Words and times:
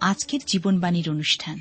আজকের 0.00 0.40
জীবনবাণীর 0.46 1.10
অনুষ্ঠান। 1.10 1.58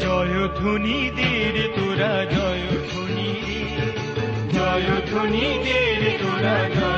জয়ধ্বনি 0.00 1.10
দের 1.16 1.56
তোরা 1.76 2.24
জয়ধ্বনি 2.24 3.30
জয়ধ্বনি 4.52 5.46
দের 5.64 6.02
তোরা 6.18 6.56
জয়ধ্বনি 6.68 6.95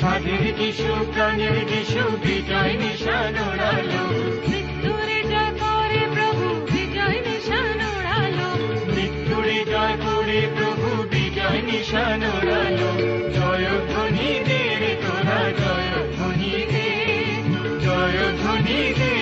ওরালো 0.00 0.44
দিশু 0.58 0.58
যিশু 0.58 0.90
প্রাণের 1.12 1.56
যিশু 1.70 2.02
বিজয় 2.24 2.74
নিশান 2.82 3.34
উড়ালো 3.46 4.02
মৃত্যুরে 4.46 5.18
জয় 5.30 5.52
করে 5.62 6.02
প্রভু 6.14 6.46
বিজয় 6.68 7.18
নিশান 7.26 7.78
উড়ালো 7.90 8.48
মৃত্যুরে 8.88 9.58
জয় 9.72 9.96
করে 10.04 10.40
প্রভু 10.56 10.88
বিজয় 11.12 11.60
নিশান 11.68 12.20
ওরালো 12.32 12.90
জয়ধ্বনি 13.36 14.30
দের 14.48 14.82
তোরা 15.02 15.40
জয়ধ্বনি 15.60 16.54
দে 16.72 16.88
জয় 17.84 18.18
ধ্বনি 18.40 18.80
তোরা 18.98 19.17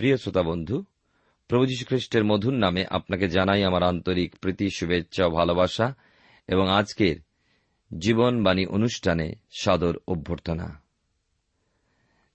প্রিয় 0.00 0.16
শ্রোতা 0.16 0.42
বন্ধু, 0.42 0.84
প্রভু 1.48 1.66
খ্রিস্টের 1.88 2.24
মধুর 2.24 2.52
নামে 2.52 2.84
আপনাকে 2.90 3.28
জানাই 3.28 3.64
আমার 3.64 3.82
আন্তরিক 3.82 4.36
প্রীতি, 4.36 4.70
শুভেচ্ছা 4.70 5.26
ও 5.26 5.30
ভালোবাসা 5.30 5.94
এবং 6.48 6.68
আজকের 6.68 7.16
জীবনবাণী 7.98 8.66
অনুষ্ঠানে 8.66 9.32
সাদর 9.60 9.96
অভ্যর্থনা। 10.08 10.82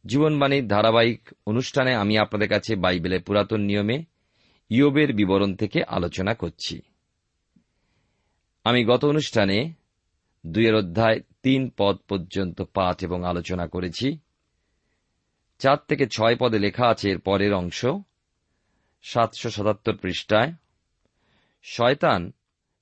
জীবনবাণীর 0.06 0.68
ধারাবাহিক 0.68 1.30
অনুষ্ঠানে 1.48 1.96
আমি 1.96 2.18
আপনাদের 2.18 2.50
কাছে 2.50 2.76
বাইবেলের 2.76 3.24
পুরাতন 3.24 3.62
নিয়মে 3.62 4.04
ইয়োবের 4.70 5.14
বিবরণ 5.14 5.56
থেকে 5.56 5.84
আলোচনা 5.88 6.34
করছি। 6.34 6.82
আমি 8.64 8.86
গত 8.86 9.06
অনুষ্ঠানে 9.06 9.74
দুইয়ের 10.48 10.76
অধ্যায় 10.76 11.20
তিন 11.44 11.72
পদ 11.78 11.98
পর্যন্ত 12.10 12.62
পাঠ 12.62 13.04
এবং 13.04 13.24
আলোচনা 13.24 13.68
করেছি। 13.68 14.18
চার 15.60 15.78
থেকে 15.88 16.08
ছয় 16.08 16.36
পদে 16.40 16.60
লেখা 16.60 16.88
আছে 16.88 17.10
এর 17.10 17.20
পরের 17.20 17.54
অংশ। 17.54 17.86
সাতশো 19.04 19.50
সাতাত্তর 19.50 19.98
পৃষ্ঠায়। 19.98 20.54
শয়তান 21.64 22.34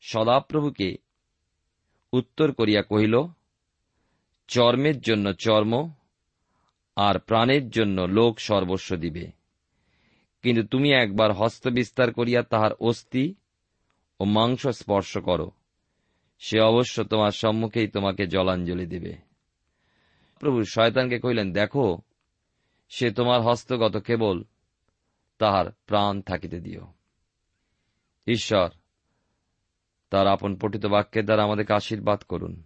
সদাপ্রভুকে 0.01 0.95
উত্তর 2.13 2.51
করিয়া 2.51 2.81
কহিল, 2.81 3.23
চর্মের 4.47 5.01
জন্য 5.01 5.33
চর্ম 5.33 5.91
আর 6.95 7.19
প্রাণের 7.19 7.69
জন্য 7.69 8.01
লোক 8.01 8.39
সর্বস্ব 8.39 8.95
দিবে। 8.95 9.31
কিন্তু 10.41 10.67
তুমি 10.67 10.91
একবার 10.91 11.31
হস্ত 11.31 11.67
বিস্তার 11.67 12.13
করিয়া 12.13 12.41
তাহার 12.41 12.73
অস্থি 12.73 13.35
ও 14.19 14.23
মাংস 14.23 14.67
স্পর্শ 14.67 15.17
করো। 15.17 15.51
সে 16.39 16.59
অবশ্য 16.59 17.03
তোমার 17.03 17.31
সম্মুখেই 17.31 17.87
তোমাকে 17.87 18.27
জলাঞ্জলি 18.27 18.85
দেবে। 18.85 19.15
প্রভু 20.39 20.63
শয়তানকে 20.63 21.19
কহিলেন, 21.19 21.53
দেখো 21.53 21.97
সে 22.89 23.11
তোমার 23.11 23.41
হস্তগত 23.41 23.97
কেবল 23.97 24.43
তাহার 25.37 25.65
প্রাণ 25.85 26.21
থাকিতে 26.21 26.59
দিও। 26.59 26.93
ঈশ্বর, 28.27 28.69
তার 30.09 30.27
আপন 30.27 30.55
পঠিত 30.55 30.85
বাক্যের 30.85 31.25
দ্বারা 31.25 31.43
আমাদেরকে 31.43 31.73
আশীর্বাদ 31.73 32.21
করুন। 32.21 32.63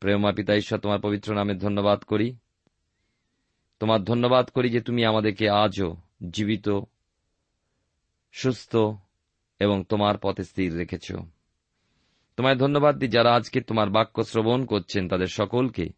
প্রেমা 0.00 0.32
পিতা, 0.32 0.54
ঈশ্বর, 0.54 0.78
তোমার 0.78 1.00
পবিত্র 1.00 1.34
নামে 1.34 1.54
ধন্যবাদ 1.54 2.02
করি। 2.02 2.36
তোমার 3.80 4.04
ধন্যবাদ 4.04 4.50
করি 4.50 4.70
যে 4.70 4.80
তুমি 4.80 5.04
আমাদেরকে 5.04 5.50
আজও 5.50 5.96
জীবিত, 6.30 6.68
সুস্থ 8.32 8.76
এবং 9.60 9.84
তোমার 9.84 10.18
পথে 10.18 10.44
স্থির 10.44 10.76
রেখেছ। 10.76 11.12
তোমায় 12.36 12.56
ধন্যবাদ 12.56 12.98
দিই 12.98 13.08
যারা 13.08 13.34
আজকে 13.34 13.60
তোমার 13.60 13.90
বাক্য 13.90 14.24
শ্রবণ 14.24 14.64
করছেন, 14.64 15.08
তাদের 15.08 15.26
সকলকে 15.26 15.88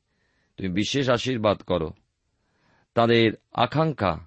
তুমি 0.57 0.69
বিশেষ 0.69 1.11
আশীর্বাদ 1.11 1.63
করো। 1.63 1.93
তাদের 2.99 3.33
আকাঙ্ক্ষা, 3.53 4.27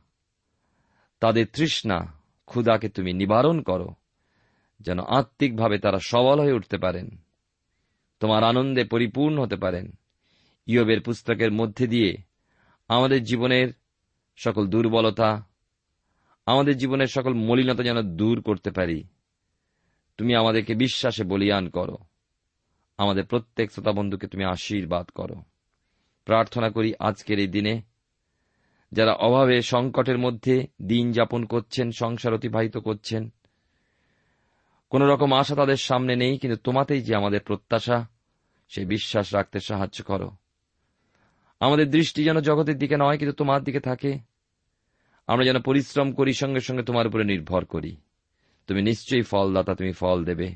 তাদের 1.20 1.46
তৃষ্ণা 1.54 2.14
ক্ষুদাকে 2.46 2.90
তুমি 2.90 3.14
নিবারণ 3.14 3.62
করো, 3.62 3.94
যেন 4.80 5.00
আত্মিকভাবে 5.00 5.80
তারা 5.80 6.00
সবল 6.00 6.40
হয়ে 6.40 6.54
উঠতে 6.54 6.78
পারেন। 6.78 7.18
তোমার 8.20 8.44
আনন্দে 8.44 8.84
পরিপূর্ণ 8.84 9.42
হতে 9.42 9.56
পারেন। 9.56 9.92
ইয়বের 10.66 11.02
পুস্তকের 11.02 11.52
মধ্যে 11.52 11.88
দিয়ে 11.88 12.18
আমাদের 12.88 13.24
জীবনের 13.24 13.74
সকল 14.38 14.68
দুর্বলতা, 14.68 15.48
আমাদের 16.46 16.78
জীবনের 16.78 17.08
সকল 17.08 17.34
মলিনতা 17.34 17.84
যেন 17.84 18.02
দূর 18.02 18.42
করতে 18.42 18.72
পারি। 18.72 19.04
তুমি 20.18 20.36
আমাদেরকে 20.36 20.76
বিশ্বাসে 20.76 21.24
বলিয়ান 21.24 21.70
করো। 21.70 21.98
আমাদের 22.98 23.26
প্রত্যেক 23.26 23.72
শ্রোতা 23.72 23.92
বন্ধুকে 23.92 24.28
তুমি 24.28 24.44
আশীর্বাদ 24.44 25.10
করো। 25.10 25.36
প্রার্থনা 26.26 26.70
করি 26.70 26.94
আজকের 27.00 27.40
এই 27.40 27.48
দিনে 27.48 27.82
যারা 28.92 29.14
অভাবে 29.14 29.62
সংকটের 29.62 30.18
মধ্যে 30.18 30.68
দিন 30.82 31.12
যাপন 31.12 31.46
করছেন, 31.46 31.92
সংসার 31.92 32.34
অতিবাহিত 32.34 32.78
করছেন, 32.78 33.34
কোন 34.90 35.02
রকম 35.02 35.34
আশা 35.34 35.56
তাদের 35.56 35.78
সামনে 35.78 36.16
নেই, 36.16 36.38
কিন্তু 36.38 36.58
তোমাতেই 36.58 37.02
যে 37.02 37.16
আমাদের 37.16 37.42
প্রত্যাশা, 37.42 38.08
সেই 38.70 38.86
বিশ্বাস 38.86 39.34
রাখতে 39.34 39.60
সাহায্য 39.60 40.04
করো। 40.04 40.32
আমাদের 41.60 41.90
দৃষ্টি 41.90 42.24
যেন 42.24 42.40
জগতের 42.40 42.78
দিকে 42.78 42.98
নয়, 42.98 43.18
কিন্তু 43.18 43.36
তোমার 43.36 43.64
দিকে 43.64 43.80
থাকে। 43.80 44.20
আমরা 45.28 45.46
যেন 45.46 45.62
পরিশ্রম 45.62 46.14
করি, 46.14 46.34
সঙ্গে 46.34 46.60
সঙ্গে 46.60 46.84
তোমার 46.84 47.08
উপরে 47.08 47.24
নির্ভর 47.24 47.66
করি। 47.66 47.98
তুমি 48.68 48.82
নিশ্চয়ই 48.82 49.22
ফলদাতা, 49.22 49.76
তুমি 49.76 49.92
ফল 49.92 50.26
দেবে। 50.26 50.56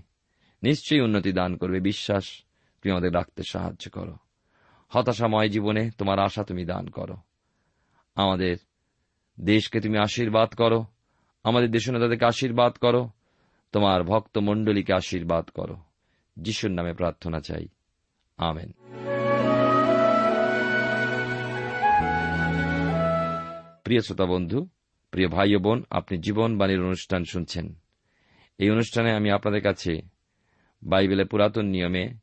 নিশ্চয়ই 0.63 1.01
উন্নতি 1.01 1.31
দান 1.31 1.57
করবে, 1.57 1.79
বিশ্বাস 1.79 2.43
তুমি 2.81 2.91
আমাদের 2.91 3.13
রাখতে 3.13 3.43
সাহায্য 3.43 3.89
করো। 3.91 4.15
হতাশাময় 4.89 5.49
জীবনে 5.49 5.89
তোমার 5.97 6.19
আশা 6.19 6.43
তুমি 6.43 6.65
দান 6.65 6.87
করো। 6.87 7.17
আমাদের 8.15 8.55
দেশকে 9.39 9.79
তুমি 9.79 9.97
আশীর্বাদ 9.97 10.53
করো। 10.53 10.85
আমাদের 11.43 11.71
দেশ 11.71 11.89
নেতাদেরকে 11.89 12.25
আশীর্বাদ 12.25 12.73
করো। 12.73 13.09
তোমার 13.71 14.03
ভক্ত 14.03 14.37
মণ্ডলীকে 14.37 14.93
আশীর্বাদ 14.93 15.49
করো। 15.49 15.77
যিশুর 16.37 16.71
নামে 16.71 16.93
প্রার্থনা 16.93 17.39
চাই। 17.39 17.67
আমেন। 18.37 18.71
প্রিয় 23.83 24.01
শ্রোতা 24.01 24.25
বন্ধু, 24.25 24.67
প্রিয় 25.11 25.27
ভাই 25.29 25.55
ও 25.55 25.59
বোন, 25.59 25.83
আপনি 25.89 26.17
জীবনবাণীর 26.17 26.81
অনুষ্ঠান 26.81 27.23
শুনছেন। 27.23 27.79
এই 28.57 28.69
অনুষ্ঠানে 28.69 29.11
আমি 29.11 29.31
আপনাদের 29.31 29.61
কাছে 29.61 30.01
বাইবেলের 30.83 31.27
পুরাতন 31.27 31.65
নিয়মে 31.65 32.13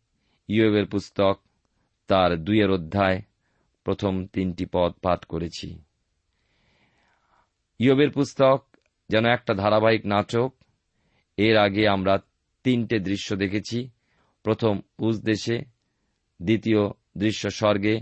ইয়েবের 0.49 0.87
পুস্তক, 0.87 1.41
তার 2.07 2.45
দুইয়ের 2.45 2.71
অধ্যায় 2.71 3.23
প্রথম 3.85 4.27
তিনটি 4.27 4.67
পদ 4.73 4.93
পাঠ 4.93 5.25
করেছি। 5.25 5.83
ইয়বের 7.79 8.11
পুস্তক 8.11 8.67
যেন 9.09 9.27
একটা 9.27 9.55
ধারাবাহিক 9.55 10.07
নাটক। 10.07 10.55
এর 11.37 11.57
আগে 11.57 11.89
আমরা 11.89 12.19
তিনটে 12.65 12.99
দৃশ্য 12.99 13.37
দেখেছি। 13.37 13.91
প্রথম 14.43 14.81
উজ 14.99 15.23
দেশে, 15.23 15.59
দ্বিতীয় 16.43 16.79
দৃশ্য 17.19 17.51
স্বর্গে 17.51 18.01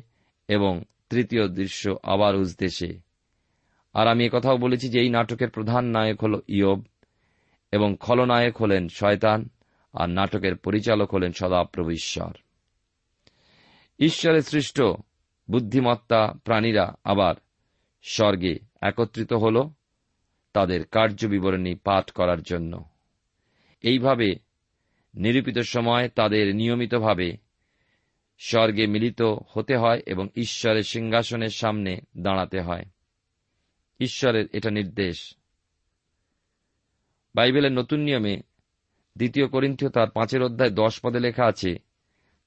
এবং 0.49 0.85
তৃতীয় 1.11 1.49
দৃশ্য 1.49 1.97
আবার 2.03 2.37
উজ 2.37 2.56
দেশে। 2.59 3.00
আর 3.93 4.09
আমি 4.09 4.29
কথাও 4.33 4.56
বলেছি 4.56 4.88
যে 4.88 5.00
এই 5.00 5.11
নাটকের 5.11 5.50
প্রধান 5.50 5.85
নায়ক 5.85 6.25
হল 6.25 6.41
ইয়ব 6.49 6.83
এবং 7.73 7.97
খলনায়ক 8.00 8.62
হলেন 8.62 8.88
শয়তান 8.88 9.49
আর 9.93 10.09
নাটকের 10.09 10.56
পরিচালক 10.56 11.15
হলেন 11.15 11.33
সদাপ্রভু 11.33 11.91
ঈশ্বর। 11.91 12.33
ঈশ্বরের 13.99 14.43
সৃষ্ট 14.43 14.83
বুদ্ধিমত্তা 15.50 16.35
প্রাণীরা 16.44 16.94
আবার 17.05 17.35
স্বর্গে 18.02 18.58
একত্রিত 18.82 19.32
হল 19.32 19.70
তাদের 20.52 20.85
কার্য 20.85 21.26
বিবরণী 21.26 21.75
পাঠ 21.75 22.11
করার 22.11 22.43
জন্য। 22.43 22.85
এইভাবে 23.82 24.35
নিরূপিত 25.14 25.58
সময় 25.58 26.08
তাদের 26.08 26.56
নিয়মিতভাবে 26.56 27.37
স্বর্গে 28.38 28.87
মিলিত 28.87 29.23
হতে 29.52 29.76
হয় 29.76 30.02
এবং 30.06 30.29
ঈশ্বরের 30.37 30.82
সিংহাসনের 30.82 31.49
সামনে 31.49 32.00
দাঁড়াতে 32.19 32.61
হয়। 32.61 32.85
ঈশ্বরের 34.00 34.47
এটা 34.52 34.70
নির্দেশ। 34.70 35.35
বাইবেলের 37.35 37.73
নতুন 37.73 38.00
নিয়মে 38.00 38.43
দ্বিতীয় 39.17 39.49
করিন্থীয় 39.49 39.91
তার 39.91 40.11
পাঁচের 40.11 40.43
অধ্যায় 40.43 40.70
দশ 40.70 41.00
পদে 41.00 41.20
লেখা 41.20 41.47
আছে, 41.47 41.79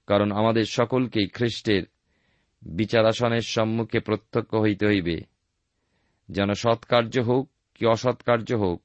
কারণ 0.07 0.31
আমাদের 0.31 0.65
সকলকেই 0.65 1.27
খ্রিস্টের 1.27 1.83
বিচারাসনের 2.65 3.41
সম্মুখে 3.41 3.99
প্রত্যক্ষ 3.99 4.55
হইতে 4.55 4.85
হইবে। 4.85 5.21
যেন 6.29 6.53
সৎকার্য 6.53 7.19
হোক 7.19 7.49
কি 7.75 7.85
অসৎকার্য 7.85 8.53
হোক, 8.53 8.83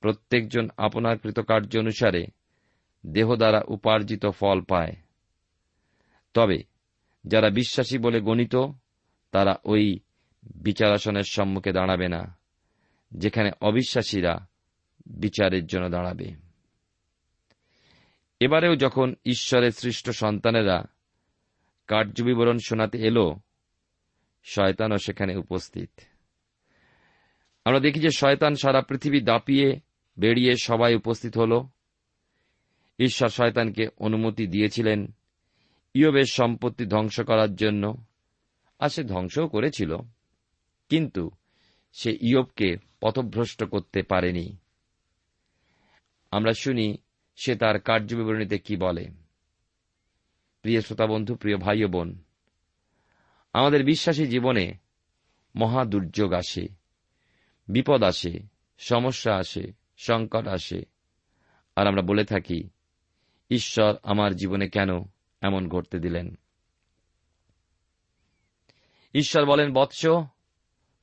প্রত্যেকজন 0.00 0.68
আপনার 0.76 1.18
কৃতকার্য 1.18 1.78
অনুসারে 1.78 2.26
দেহ 3.06 3.36
দ্বারা 3.36 3.62
উপার্জিত 3.68 4.26
ফল 4.26 4.60
পায়। 4.60 4.96
তবে 6.34 6.64
যারা 7.26 7.50
বিশ্বাসী 7.50 7.98
বলে 7.98 8.20
গণিত, 8.20 8.56
তারা 9.30 9.56
ওই 9.64 9.98
বিচারাসনের 10.54 11.22
সম্মুখে 11.22 11.72
দাঁড়াবে 11.72 12.08
না, 12.08 12.38
যেখানে 13.12 13.50
অবিশ্বাসীরা 13.60 14.48
বিচারের 15.06 15.66
জন্য 15.66 15.88
দাঁড়াবে। 15.88 16.34
এবারেও 18.40 18.76
যখন 18.76 19.14
ঈশ্বরের 19.24 19.70
সৃষ্ট 19.70 20.10
সন্তানেরা 20.10 20.84
কার্যবিবরণ 21.86 22.58
শোনাতে 22.58 22.98
এলো। 22.98 23.36
শয়তানও 24.44 24.98
সেখানে 24.98 25.36
উপস্থিত। 25.36 25.90
আমরা 27.64 27.80
দেখি 27.80 28.00
যে 28.00 28.08
শয়তান 28.16 28.54
সারা 28.54 28.82
পৃথিবী 28.82 29.20
দাপিয়ে 29.20 29.80
বেরিয়ে 30.18 30.56
সবাই 30.62 30.94
উপস্থিত 30.94 31.38
হল। 31.38 31.66
ঈশ্বর 32.98 33.28
শয়তানকে 33.28 33.88
অনুমতি 33.98 34.46
দিয়েছিলেন 34.46 35.12
ইয়বের 35.94 36.24
সম্পত্তি 36.24 36.86
ধ্বংস 36.86 37.20
করার 37.20 37.54
জন্য, 37.54 38.04
আর 38.78 38.88
সে 38.88 39.04
ধ্বংসও 39.04 39.48
করেছিল। 39.48 39.96
কিন্তু 40.88 41.30
সে 41.92 42.18
ইয়বকে 42.20 42.76
পথভ্রষ্ট 43.00 43.64
করতে 43.64 44.02
পারেনি। 44.02 44.56
আমরা 46.30 46.52
শুনি 46.52 46.96
সে 47.36 47.56
তার 47.56 47.80
কার্যবিবরণীতে 47.80 48.58
কি 48.58 48.76
বলে। 48.76 49.21
প্রিয় 50.62 50.80
শ্রোতা 50.80 51.06
বন্ধু, 51.06 51.36
প্রিয় 51.36 51.56
ভাই 51.56 51.84
ও 51.84 51.88
বোন, 51.88 52.24
আমাদের 53.52 53.84
বিশ্বাসী 53.84 54.26
জীবনে 54.26 54.74
মহা 55.54 55.84
দুর্যোগ 55.84 56.32
আসে, 56.32 56.66
বিপদ 57.68 58.02
আসে, 58.02 58.40
সমস্যা 58.78 59.36
আসে, 59.36 59.72
সংকট 59.96 60.46
আসে। 60.48 60.82
আর 61.76 61.86
আমরা 61.86 62.02
বলে 62.02 62.24
থাকি, 62.24 62.70
ঈশ্বর 63.50 63.94
আমার 64.02 64.34
জীবনে 64.34 64.68
কেন 64.68 64.88
এমন 65.40 65.68
ঘটতে 65.68 65.98
দিলেন? 65.98 66.38
ঈশ্বর 69.14 69.44
বলেন, 69.44 69.72
বৎস, 69.72 70.06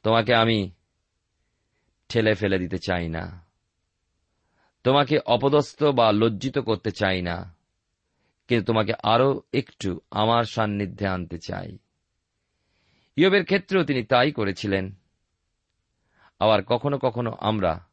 তোমাকে 0.04 0.36
আমি 0.36 0.72
ঠেলে 2.10 2.34
ফেলে 2.34 2.60
দিতে 2.60 2.78
চাই 2.78 3.10
না। 3.10 3.46
তোমাকে 4.84 5.20
অপদস্থ 5.26 5.84
বা 5.84 6.12
লজ্জিত 6.12 6.58
করতে 6.58 6.92
চাই 6.92 7.22
না। 7.22 7.59
কিন্তু 8.50 8.66
তোমাকে 8.66 8.94
আরও 9.04 9.42
একটু 9.54 10.02
আমার 10.12 10.44
সান্নিধ্যে 10.44 11.08
আনতে 11.08 11.40
চাই। 11.40 11.78
ইয়বের 13.16 13.44
ক্ষেত্রেও 13.44 13.84
তিনি 13.84 14.04
তাই 14.04 14.32
করেছিলেন। 14.32 14.96
আবার 16.40 16.64
কখনো 16.64 16.98
কখনো 16.98 17.38
আমরা 17.40 17.86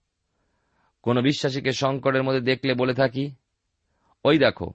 কোন 1.02 1.22
বিশ্বাসীকে 1.22 1.72
সংকটের 1.72 2.22
মধ্যে 2.22 2.40
দেখলে 2.40 2.74
বলে 2.74 2.94
থাকি, 2.94 3.34
ওই 4.24 4.38
দেখো 4.38 4.72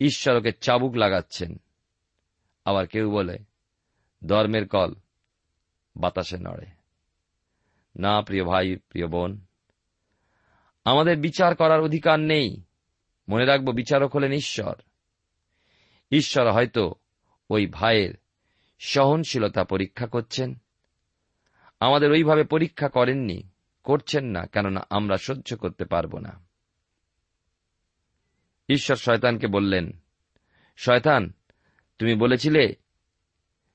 ঈশ্বরকে 0.00 0.52
চাবুক 0.52 0.94
লাগাচ্ছেন। 0.94 1.60
আবার 2.64 2.86
কেউ 2.86 3.10
বলে, 3.10 3.38
ধর্মের 4.26 4.68
কল 4.68 4.94
বাতাসে 5.96 6.38
নড়ে। 6.38 6.66
না, 7.96 8.22
প্রিয় 8.22 8.44
ভাই, 8.44 8.76
প্রিয় 8.76 9.06
বোন, 9.06 9.40
আমাদের 10.84 11.18
বিচার 11.18 11.56
করার 11.56 11.80
অধিকার 11.80 12.20
নেই। 12.20 12.62
মনে 13.28 13.44
রাখব 13.44 13.72
বিচারক 13.72 14.16
হলেন 14.16 14.32
ঈশ্বর। 14.32 14.74
ঈশ্বর 16.10 16.52
হয়তো 16.52 16.94
ওই 17.50 17.66
ভাইয়ের 17.66 18.14
সহনশীলতা 18.78 19.64
পরীক্ষা 19.64 20.06
করছেন। 20.06 20.54
আমাদের 21.80 22.10
ওইভাবে 22.10 22.44
পরীক্ষা 22.44 22.88
করেননি, 22.88 23.42
করছেন 23.82 24.24
না, 24.24 24.46
কেননা 24.46 24.86
আমরা 24.90 25.16
সহ্য 25.16 25.56
করতে 25.56 25.84
পারব 25.84 26.18
না। 26.18 26.44
ঈশ্বর 28.68 28.96
শয়তানকে 28.96 29.46
বললেন, 29.46 29.92
শয়তান, 30.76 31.32
তুমি 31.98 32.14
বলেছিলে 32.14 32.74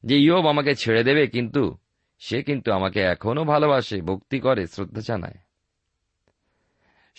যে 0.03 0.17
ইয়োব 0.17 0.47
আমাকে 0.47 0.75
ছেড়ে 0.75 1.03
দেবে, 1.03 1.27
কিন্তু 1.27 1.77
সে 2.19 2.43
কিন্তু 2.43 2.71
আমাকে 2.71 2.99
এখনও 2.99 3.43
ভালোবাসে, 3.43 4.01
ভক্তি 4.01 4.39
করে, 4.39 4.67
শ্রদ্ধা 4.67 5.01
জানায়। 5.01 5.48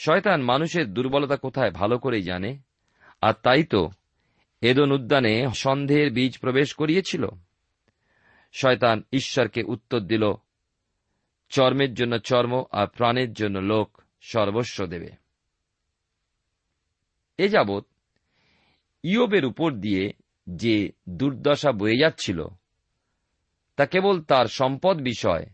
শয়তান 0.05 0.43
মানুষের 0.43 0.95
দুর্বলতা 0.95 1.37
কোথায় 1.37 1.71
ভালো 1.71 1.99
করেই 1.99 2.23
জানে? 2.23 2.59
আর 3.21 3.33
তাই 3.43 3.65
তো 3.65 3.89
এদন 4.61 4.93
উদ্যানে 4.93 5.49
সন্দেহের 5.55 6.13
বীজ 6.13 6.39
প্রবেশ 6.39 6.75
করিয়েছিল। 6.75 7.27
শয়তান 8.53 9.03
ঈশ্বরকে 9.13 9.63
উত্তর 9.63 10.01
দিল, 10.01 10.33
চর্মের 11.49 11.95
জন্য 11.95 12.19
চর্ম 12.19 12.65
আর 12.71 12.87
প্রাণের 12.87 13.33
জন্য 13.33 13.59
লোক 13.59 14.03
সর্বস্ব 14.21 14.87
দেবে। 14.87 15.09
এ 17.39 17.49
যাবৎ 17.49 17.85
ইয়বের 19.03 19.45
উপর 19.45 19.73
দিয়ে 19.73 20.13
যে 20.47 20.93
দুর্দশা 21.09 21.73
বয়ে 21.73 21.99
যাচ্ছিল, 21.99 22.45
তা 23.77 23.87
কেবল 23.87 24.23
তার 24.23 24.47
সম্পদ 24.47 25.01
বিষয়, 25.01 25.47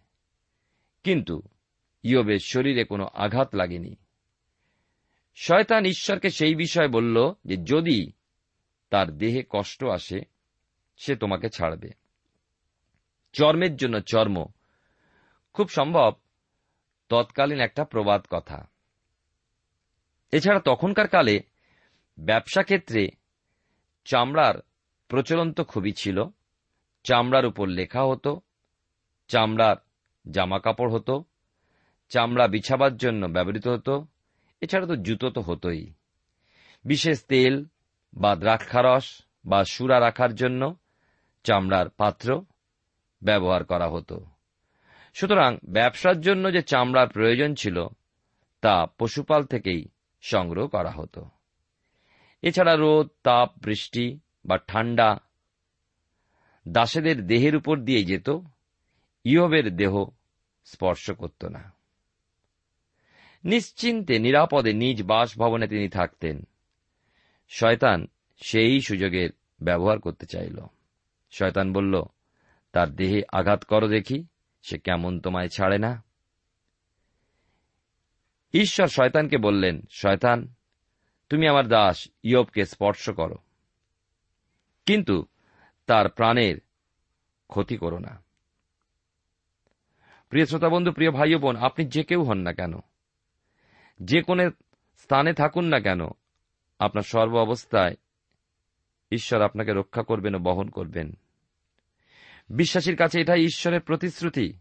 কিন্তু 1.03 1.43
ইয়বের 2.03 2.38
শরীরে 2.38 2.85
কোনো 2.85 3.09
আঘাত 3.15 3.55
লাগেনি। 3.55 3.97
শয়তান 5.38 5.85
ঈশ্বরকে 5.85 6.31
সেই 6.31 6.55
বিষয় 6.55 6.88
বলল 6.88 7.33
যে, 7.45 7.57
যদি 7.57 8.12
তার 8.90 9.11
দেহে 9.11 9.45
কষ্ট 9.49 9.85
আসে, 9.85 10.21
সে 10.97 11.16
তোমাকে 11.16 11.49
ছাড়বে। 11.49 11.88
চর্মের 13.33 13.76
জন্য 13.76 14.00
চর্ম। 14.00 14.47
খুব 15.52 15.69
সম্ভব, 15.69 16.12
তৎকালীন 17.09 17.61
একটা 17.61 17.85
প্রবাদ 17.85 18.26
কথা। 18.31 18.69
এছাড়া 20.33 20.61
তখনকার 20.61 21.09
কালে 21.09 21.40
ব্যবসা 22.19 22.62
ক্ষেত্রে 22.62 23.09
চামড়ার 24.05 24.55
প্রচলন 25.09 25.52
তো 25.52 25.64
খুবই 25.64 25.93
ছিল। 25.93 26.25
চামড়ার 27.05 27.47
উপর 27.47 27.69
লেখা 27.69 28.05
হতো, 28.05 28.40
চামড়ার 29.28 29.76
জামা 30.31 30.59
কাপড় 30.59 30.93
হতো, 30.93 31.25
চামড়া 32.09 32.49
বিছাবার 32.49 32.97
জন্য 32.97 33.26
ব্যবহৃত 33.26 33.69
হতো 33.69 34.07
এছাড়া 34.67 34.87
তো 34.87 34.97
জুতো 34.97 35.31
তো 35.31 35.41
হতোই। 35.41 35.93
বিশেষ 36.85 37.25
তেল 37.25 37.65
বা 38.17 38.37
দ্রাক্ষারস 38.37 39.23
বা 39.45 39.65
সুরা 39.65 40.01
রাখার 40.01 40.35
জন্য 40.35 40.77
চামড়ার 41.45 41.89
পাত্র 41.89 42.45
ব্যবহার 43.23 43.65
করা 43.65 43.89
হতো। 43.89 44.27
সুতরাং 45.15 45.59
ব্যবসার 45.65 46.21
জন্য 46.21 46.53
যে 46.53 46.63
চামড়ার 46.63 47.09
প্রয়োজন 47.09 47.55
ছিল, 47.55 47.87
তা 48.61 48.87
পশুপাল 48.87 49.45
থেকেই 49.45 49.89
সংগ্রহ 50.21 50.67
করা 50.67 50.91
হতো। 50.91 51.31
এছাড়া 52.43 52.77
রোদ, 52.77 53.09
তাপ, 53.23 53.53
বৃষ্টি 53.59 54.19
বা 54.47 54.59
ঠান্ডা 54.59 55.21
দাসেদের 56.69 57.27
দেহের 57.27 57.57
উপর 57.57 57.79
দিয়ে 57.79 58.05
যেত 58.05 58.31
ইয়বের 59.25 59.77
দেহ 59.77 60.05
স্পর্শ 60.65 61.11
করত 61.11 61.45
না। 61.45 61.75
নিশ্চিন্তে, 63.47 64.19
নিরাপদে 64.19 64.73
নিজ 64.73 65.03
বাসভবনে 65.03 65.69
তিনি 65.69 65.88
থাকতেন। 65.88 66.49
শয়তান 67.49 68.07
সেই 68.37 68.81
সুযোগের 68.81 69.31
ব্যবহার 69.62 69.99
করতে 69.99 70.26
চাইল। 70.26 70.67
শয়তান 71.31 71.73
বলল, 71.73 72.03
তার 72.73 72.91
দেহে 72.91 73.23
আঘাত 73.33 73.65
করো 73.65 73.88
দেখি, 73.88 74.26
সে 74.62 74.79
কেমন 74.79 75.21
তোমায় 75.21 75.49
ছাড়ে 75.49 75.79
না? 75.79 76.05
ঈশ্বর 78.53 78.87
শয়তানকে 78.87 79.38
বললেন, 79.38 79.87
শয়তান, 79.91 80.55
তুমি 81.29 81.49
আমার 81.49 81.69
দাস, 81.69 82.09
ইয়বকে 82.23 82.65
স্পর্শ 82.65 83.11
করো। 83.11 83.37
কিন্তু 84.87 85.26
তার 85.87 86.09
প্রাণের 86.09 86.57
ক্ষতি 87.47 87.76
করো 87.76 87.99
না। 87.99 88.23
প্রিয় 90.29 90.47
শ্রোতা 90.47 90.69
বন্ধু 90.69 90.93
প্রিয় 90.93 91.11
ভাই 91.11 91.35
বোন, 91.35 91.57
আপনি 91.57 91.85
যে 91.85 92.03
কেউ 92.03 92.23
হন 92.23 92.38
না 92.38 92.53
কেন 92.53 92.75
যে 94.00 94.23
কোনো 94.23 94.50
স্থানে 94.97 95.33
থাকুন 95.33 95.65
না 95.65 95.81
কেন, 95.81 96.00
আপনার 96.79 97.03
সর্ব 97.03 97.37
অবস্থায় 97.37 97.97
ঈশ্বর 99.12 99.43
আপনাকে 99.43 99.73
রক্ষা 99.73 100.03
করবেন 100.03 100.35
ও 100.35 100.38
বহন 100.38 100.69
করবেন। 100.69 101.19
বিশ্বাসীর 102.50 102.97
কাছে 102.97 103.21
এটাই 103.21 103.41
ঈশ্বরের 103.41 103.81
প্রতিশ্রুতি। 103.81 104.53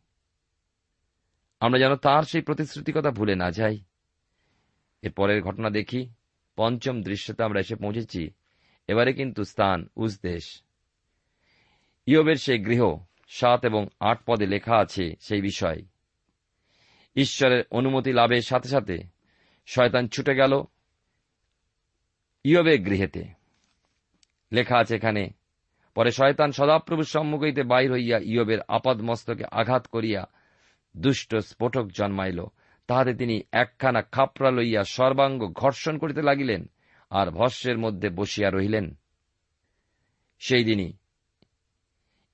আমরা 1.60 1.80
যেন 1.80 1.96
তার 1.96 2.24
সেই 2.24 2.42
প্রতিশ্রুতি 2.42 2.92
কথা 2.96 3.12
ভুলে 3.12 3.36
না 3.36 3.52
যাই। 3.52 3.80
এর 5.02 5.12
পরের 5.12 5.44
ঘটনা 5.44 5.70
দেখি, 5.70 6.10
পঞ্চম 6.56 7.02
দৃশ্যতে 7.02 7.44
আমরা 7.44 7.60
এসে 7.60 7.76
পৌঁছেছি। 7.76 8.30
এবারে 8.88 9.14
কিন্তু 9.14 9.44
স্থান 9.44 9.88
উজদেশ 9.96 10.64
ইয়বের 12.06 12.36
সেই 12.36 12.60
গৃহ, 12.60 12.98
সাত 13.28 13.66
এবং 13.66 13.88
আট 14.00 14.20
পদে 14.26 14.46
লেখা 14.46 14.76
আছে 14.76 15.16
সেই 15.20 15.42
বিষয়। 15.42 15.86
ঈশ্বরের 17.16 17.64
অনুমতি 17.72 18.14
লাভের 18.14 18.42
সাথে 18.42 18.70
সাথে 18.70 19.15
শয়তান 19.66 20.08
ছুটে 20.08 20.36
গেল 20.36 20.64
ইয়বের 22.44 22.82
গৃহেতে। 22.82 23.26
লেখা 24.52 24.78
আছে 24.78 24.96
এখানে, 24.96 25.30
পরে 25.96 26.12
শয়তান 26.12 26.52
সদাপ্রভুর 26.52 27.06
সম্মুখ 27.06 27.42
হইতে 27.42 27.64
বাইর 27.64 27.92
হইয়া 27.92 28.20
ইয়বের 28.24 28.60
আপাদ 28.68 29.02
মস্তকে 29.02 29.44
আঘাত 29.52 29.88
করিয়া 29.88 30.28
দুষ্ট 30.98 31.36
স্ফোটক 31.36 31.88
জন্মাইল। 31.88 32.46
তাহাতে 32.88 33.14
তিনি 33.14 33.42
একখানা 33.52 34.02
খাপড়া 34.02 34.52
লইয়া 34.52 34.84
সর্বাঙ্গ 34.84 35.52
ঘর্ষণ 35.52 35.98
করিতে 35.98 36.22
লাগিলেন 36.22 36.70
আর 37.10 37.32
ভস্যের 37.32 37.78
মধ্যে 37.78 38.10
বসিয়া 38.10 38.52
রহিলেন। 38.52 38.96
সেই 40.40 40.64
দিনই 40.64 40.94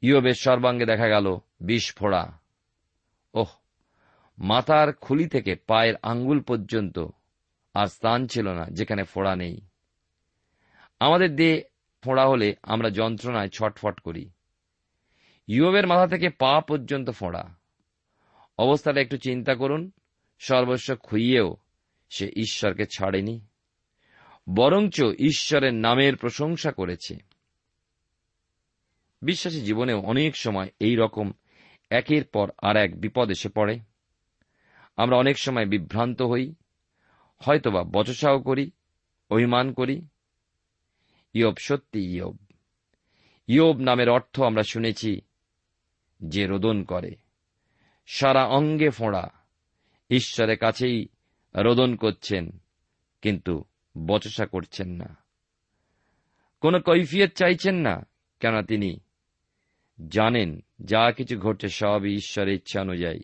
ইয়বের 0.01 0.33
সর্বাঙ্গে 0.33 0.85
দেখা 0.85 1.07
গেল 1.07 1.38
বিষ 1.61 1.95
ফোড়া। 1.95 2.39
ওহ, 3.33 3.47
মাথার 4.38 4.93
খুলি 4.93 5.27
থেকে 5.27 5.55
পায়ের 5.55 5.95
আঙ্গুল 6.03 6.41
পর্যন্ত 6.41 7.00
আর 7.74 7.88
স্থান 7.88 8.28
ছিল 8.28 8.54
না, 8.54 8.66
যেখানে 8.66 9.04
ফোড়া 9.04 9.36
নেই। 9.36 9.62
আমাদের 11.00 11.36
দেহে 11.36 11.62
ফোড়া 12.04 12.28
হলে 12.28 12.56
আমরা 12.63 12.90
যন্ত্রণায় 12.90 13.50
ছটফট 13.50 14.00
করি। 14.00 14.30
ইয়বের 15.48 15.88
মাথা 15.88 16.08
থেকে 16.08 16.30
পা 16.30 16.62
পর্যন্ত 16.62 17.10
ফোড়া। 17.10 17.56
অবস্থাটা 18.58 19.01
একটু 19.01 19.18
চিন্তা 19.18 19.56
করুন, 19.56 19.92
সর্বস্ব 20.40 20.96
খুইয়েও 20.96 21.58
সে 22.10 22.32
ঈশ্বরকে 22.36 22.86
ছাড়েনি, 22.86 23.46
বরঞ্চ 24.50 25.04
ঈশ্বরের 25.20 25.74
নামের 25.74 26.16
প্রশংসা 26.16 26.72
করেছে। 26.72 27.18
বিশ্বাসী 29.22 29.62
জীবনেও 29.62 30.01
অনেক 30.01 30.38
সময় 30.38 30.70
এই 30.80 30.96
রকম 30.96 31.32
একের 31.90 32.25
পর 32.25 32.51
আর 32.58 32.78
এক 32.78 33.01
বিপদ 33.01 33.32
এসে 33.32 33.50
পড়ে। 33.50 33.80
আমরা 34.98 35.18
অনেক 35.18 35.40
সময় 35.40 35.66
বিভ্রান্ত 35.66 36.22
হই 36.22 36.54
হয়তোবা 37.41 37.83
বচসাও 37.83 38.39
করি, 38.39 38.71
অভিমান 39.29 39.74
করি। 39.74 40.07
ইয়ব, 41.33 41.55
সত্যি 41.60 42.13
ইয়ব। 42.13 42.38
ইয়ব 43.48 43.77
নামের 43.77 44.10
অর্থ 44.10 44.41
আমরা 44.41 44.63
শুনেছি 44.63 45.21
যে 46.24 46.48
রোদন 46.48 46.83
করে। 46.83 47.15
সারা 48.05 48.45
অঙ্গে 48.45 48.89
ফোঁড়া। 48.89 49.29
ঈশ্বরের 50.10 50.57
কাছেই 50.57 51.07
রোদন 51.55 51.95
করছেন, 51.95 52.62
কিন্তু 53.21 53.63
বচসা 53.98 54.45
করছেন 54.45 54.89
না। 54.89 55.17
কোন 56.62 56.79
কৈফিয়ত 56.79 57.31
চাইছেন 57.31 57.75
না 57.75 58.07
কেন 58.39 58.62
তিনি 58.62 59.00
জানেন 60.07 60.63
যা 60.83 61.12
কিছু 61.12 61.39
ঘটছে 61.39 61.67
সবই 61.67 62.15
ঈশ্বরের 62.15 62.53
ইচ্ছা 62.53 62.81
অনুযায়ী। 62.81 63.21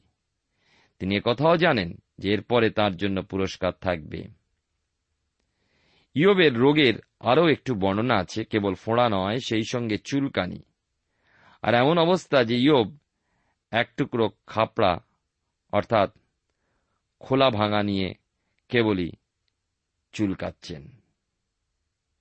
তিনি 0.99 1.19
কথাও 1.25 1.57
জানেন 1.57 1.97
যে 2.17 2.33
এরপরে 2.33 2.69
তার 2.69 2.95
জন্য 2.95 3.23
পুরস্কার 3.23 3.71
থাকবে। 3.81 4.27
ইয়বের 6.13 6.53
রোগের 6.55 6.93
আরও 7.19 7.47
একটু 7.47 7.75
বর্ণনা 7.75 8.15
আছে, 8.15 8.45
কেবল 8.45 8.73
ফোঁড়া 8.73 9.09
নয়, 9.09 9.39
সেই 9.39 9.63
সঙ্গে 9.63 9.97
চুলকানি। 9.97 10.63
আর 11.61 11.73
এমন 11.73 11.97
অবস্থা 11.97 12.43
যে 12.43 12.57
ইয়ব 12.57 12.97
এক 13.71 13.89
টুকরো 13.97 14.29
খাপড়া, 14.47 14.99
অর্থাৎ 15.71 16.17
খোলা 17.19 17.49
ভাঙা 17.49 17.83
নিয়ে 17.83 18.13
কেবলই 18.69 19.11
চুলকাচ্ছেন। 20.11 21.01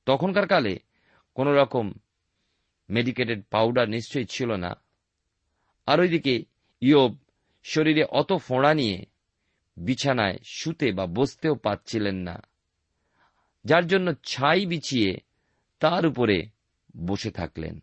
তখনকার 0.07 0.47
কালে 0.47 0.79
কোন 1.35 1.49
রকম 1.49 1.93
মেডিকেটেড 2.91 3.43
পাউডার 3.51 3.89
নিশ্চয়ই 3.89 4.27
ছিল 4.31 4.53
না। 4.53 4.83
আর 5.87 6.01
ওইদিকে 6.01 6.45
ইয়ব 6.81 7.17
শরীরে 7.65 8.05
অত 8.05 8.33
ফোঁড়া 8.33 8.75
নিয়ে 8.75 9.07
বিছানায় 9.77 10.39
শুতে 10.45 10.93
বা 10.93 11.07
বসতেও 11.07 11.55
পাচ্ছিলেন 11.55 12.17
না। 12.17 12.43
যার 13.65 13.87
জন্য 13.87 14.15
ছাই 14.15 14.67
বিছিয়ে 14.67 15.17
তার 15.81 16.07
উপরে 16.07 16.49
বসে 17.07 17.31
থাকলেন। 17.31 17.83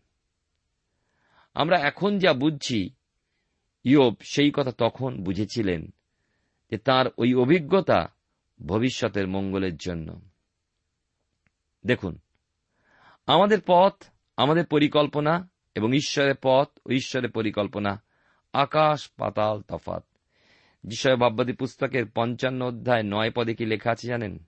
আমরা 1.53 1.79
এখন 1.79 2.19
যা 2.19 2.33
বুঝছি, 2.33 2.89
ইয়ব 3.83 4.15
সেই 4.21 4.51
কথা 4.55 4.71
তখন 4.71 5.23
বুঝেছিলেন 5.23 5.93
যে 6.71 6.77
তার 6.77 7.05
ওই 7.17 7.33
অভিজ্ঞতা 7.33 8.15
ভবিষ্যতের 8.65 9.27
মঙ্গলের 9.27 9.75
জন্য। 9.75 10.21
দেখুন, 11.85 12.19
আমাদের 13.25 13.57
পথ 13.67 14.03
আমাদের 14.37 14.65
পরিকল্পনা 14.65 15.49
এবং 15.75 15.93
ঈশ্বরের 15.93 16.35
পথ 16.41 16.67
ও 16.85 16.91
ঈশ্বরের 16.91 17.31
পরিকল্পনা 17.31 18.03
আকাশ 18.53 19.09
পাতাল 19.17 19.61
তফাত 19.61 20.05
যিশয় 20.83 21.15
ভাববাদী 21.15 21.53
পুস্তকের 21.53 22.05
পঞ্চান্ন 22.15 22.65
অধ্যায় 22.65 23.03
নয় 23.03 23.31
পদে 23.31 23.55
কি 23.55 23.65
লেখা 23.65 23.91
আছে 23.91 24.07
জানেন? 24.07 24.47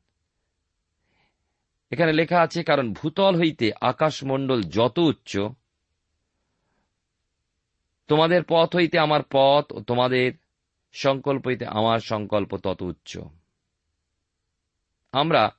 এখানে 1.92 2.13
লেখা 2.13 2.42
আছে, 2.42 2.63
কারণ 2.63 2.94
ভূতল 2.94 3.36
হইতে 3.36 3.72
আকাশমণ্ডল 3.82 4.63
যত 4.63 5.00
উচ্চ, 5.00 5.38
তোমাদের 8.08 8.42
পথ 8.50 8.75
হইতে 8.75 9.00
আমার 9.00 9.22
পথ 9.32 9.74
ও 9.74 9.82
তোমাদের 9.82 10.32
সংকল্প 10.94 11.48
হইতে 11.48 11.65
আমার 11.65 12.00
সংকল্প 12.00 12.58
তত 12.58 12.82
উচ্চ। 12.82 13.18
আমরা 15.13 15.51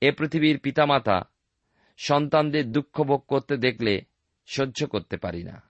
এ 0.00 0.12
পৃথিবীর 0.12 0.58
পিতামাতা, 0.58 1.22
সন্তানদের 1.98 2.72
দুঃখ 2.72 3.02
ভোগ 3.02 3.20
করতে 3.20 3.56
দেখলে 3.56 4.02
সহ্য 4.46 4.86
করতে 4.86 5.16
পারি 5.16 5.42
না। 5.42 5.62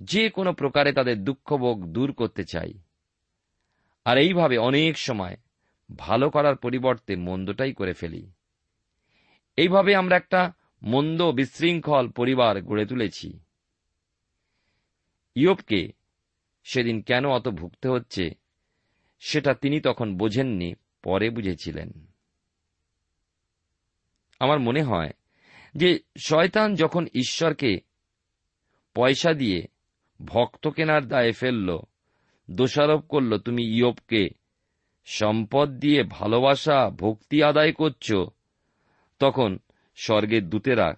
যে 0.00 0.30
কোনো 0.30 0.52
প্রকারে 0.52 0.92
তাদের 0.92 1.24
দুঃখ 1.24 1.56
ভোগ 1.56 1.86
দূর 1.86 2.12
করতে 2.12 2.44
চাই। 2.44 2.72
আর 4.04 4.18
এইভাবে 4.18 4.58
অনেক 4.58 4.98
সময় 4.98 5.36
ভালো 5.96 6.30
করার 6.30 6.56
পরিবর্তে 6.56 7.16
মন্দটাই 7.16 7.72
করে 7.72 7.92
ফেলি। 7.92 8.30
এইভাবে 9.56 9.94
আমরা 9.94 10.16
একটা 10.16 10.52
মন্দ 10.82 11.32
বিশৃঙ্খল 11.32 12.08
পরিবার 12.08 12.62
গড়ে 12.62 12.86
তুলেছি। 12.86 13.40
ইয়বকে 15.34 15.92
সেদিন 16.64 17.02
কেন 17.02 17.28
অত 17.28 17.48
ভুগতে 17.48 17.88
হচ্ছে, 17.88 18.30
সেটা 19.18 19.54
তিনি 19.54 19.80
তখন 19.80 20.16
বোঝেননি, 20.16 20.74
পরে 21.02 21.30
বুঝেছিলেন। 21.30 22.06
আমার 24.40 24.58
মনে 24.58 24.82
হয় 24.82 25.10
যে 25.74 25.98
শয়তান 26.18 26.74
যখন 26.74 27.06
ঈশ্বরকে 27.14 27.80
পয়সা 28.94 29.32
দিয়ে 29.32 29.66
ভক্ত 30.24 30.68
কেনার 30.68 31.08
দায়ে 31.08 31.32
ফেলল 31.32 31.78
দোষারোপ 32.52 33.06
করল, 33.06 33.38
তুমি 33.38 33.62
ইয়বকে 33.62 34.28
সম্পদ 35.04 35.68
দিয়ে 35.68 36.02
ভালোবাসা, 36.02 36.90
ভক্তি 36.90 37.42
আদায় 37.42 37.72
করছ? 37.72 38.12
তখন 39.18 39.58
স্বর্গের 39.96 40.48
দূতেরা 40.48 40.94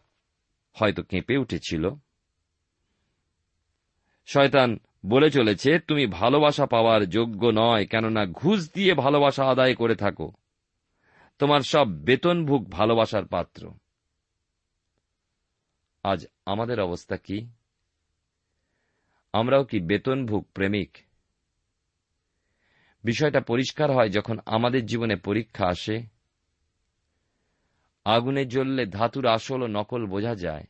হয়তো 0.73 1.02
কেঁপে 1.02 1.37
উঠেছিল। 1.37 1.90
শয়তান 4.26 4.78
বলে 5.06 5.30
চলেছে, 5.30 5.78
তুমি 5.78 6.06
ভালোবাসা 6.06 6.66
পাওয়ার 6.66 7.06
যোগ্য 7.06 7.47
নয়, 7.47 7.87
কেননা 7.87 8.26
ঘুষ 8.26 8.73
দিয়ে 8.75 8.94
ভালোবাসা 8.94 9.44
আদায় 9.44 9.75
করে 9.75 9.94
থাকো। 9.94 10.32
তোমার 11.38 11.61
সব 11.61 11.88
বেতনভুক 11.88 12.68
ভালোবাসার 12.71 13.26
পাত্র। 13.26 13.71
আজ 16.02 16.26
আমাদের 16.47 16.80
অবস্থা 16.80 17.16
কি? 17.16 17.49
আমরাও 19.32 19.64
কি 19.64 19.80
বেতনভুক 19.80 20.47
প্রেমিক? 20.54 20.99
বিষয়টা 23.04 23.40
পরিষ্কার 23.40 23.90
হয় 23.90 24.09
যখন 24.09 24.38
আমাদের 24.47 24.87
জীবনে 24.87 25.16
পরীক্ষা 25.16 25.66
আসে। 25.66 26.02
আগুনে 28.04 28.47
জ্বললে 28.47 28.87
ধাতুর 28.87 29.26
আসল 29.26 29.62
ও 29.62 29.66
নকল 29.66 30.06
বোঝা 30.06 30.35
যায়। 30.35 30.64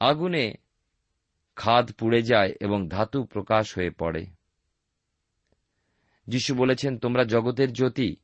আগুনে 0.00 0.54
খাদ 1.56 1.92
পুড়ে 1.92 2.22
যায় 2.22 2.52
এবং 2.60 2.88
ধাতু 2.88 3.24
প্রকাশ 3.24 3.78
হয়ে 3.78 3.90
পড়ে। 3.90 4.26
যিশু 6.26 6.54
বলেছেন, 6.54 6.98
তোমরা 6.98 7.24
জগতের 7.24 7.72
জ্যোতি 7.72 8.16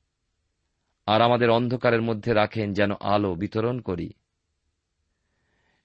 আর 1.06 1.22
আমাদের 1.22 1.50
অন্ধকারের 1.50 2.02
মধ্যে 2.02 2.32
রাখেন 2.32 2.72
যেন 2.72 2.90
আলো 3.00 3.34
বিতরণ 3.34 3.80
করি। 3.80 4.10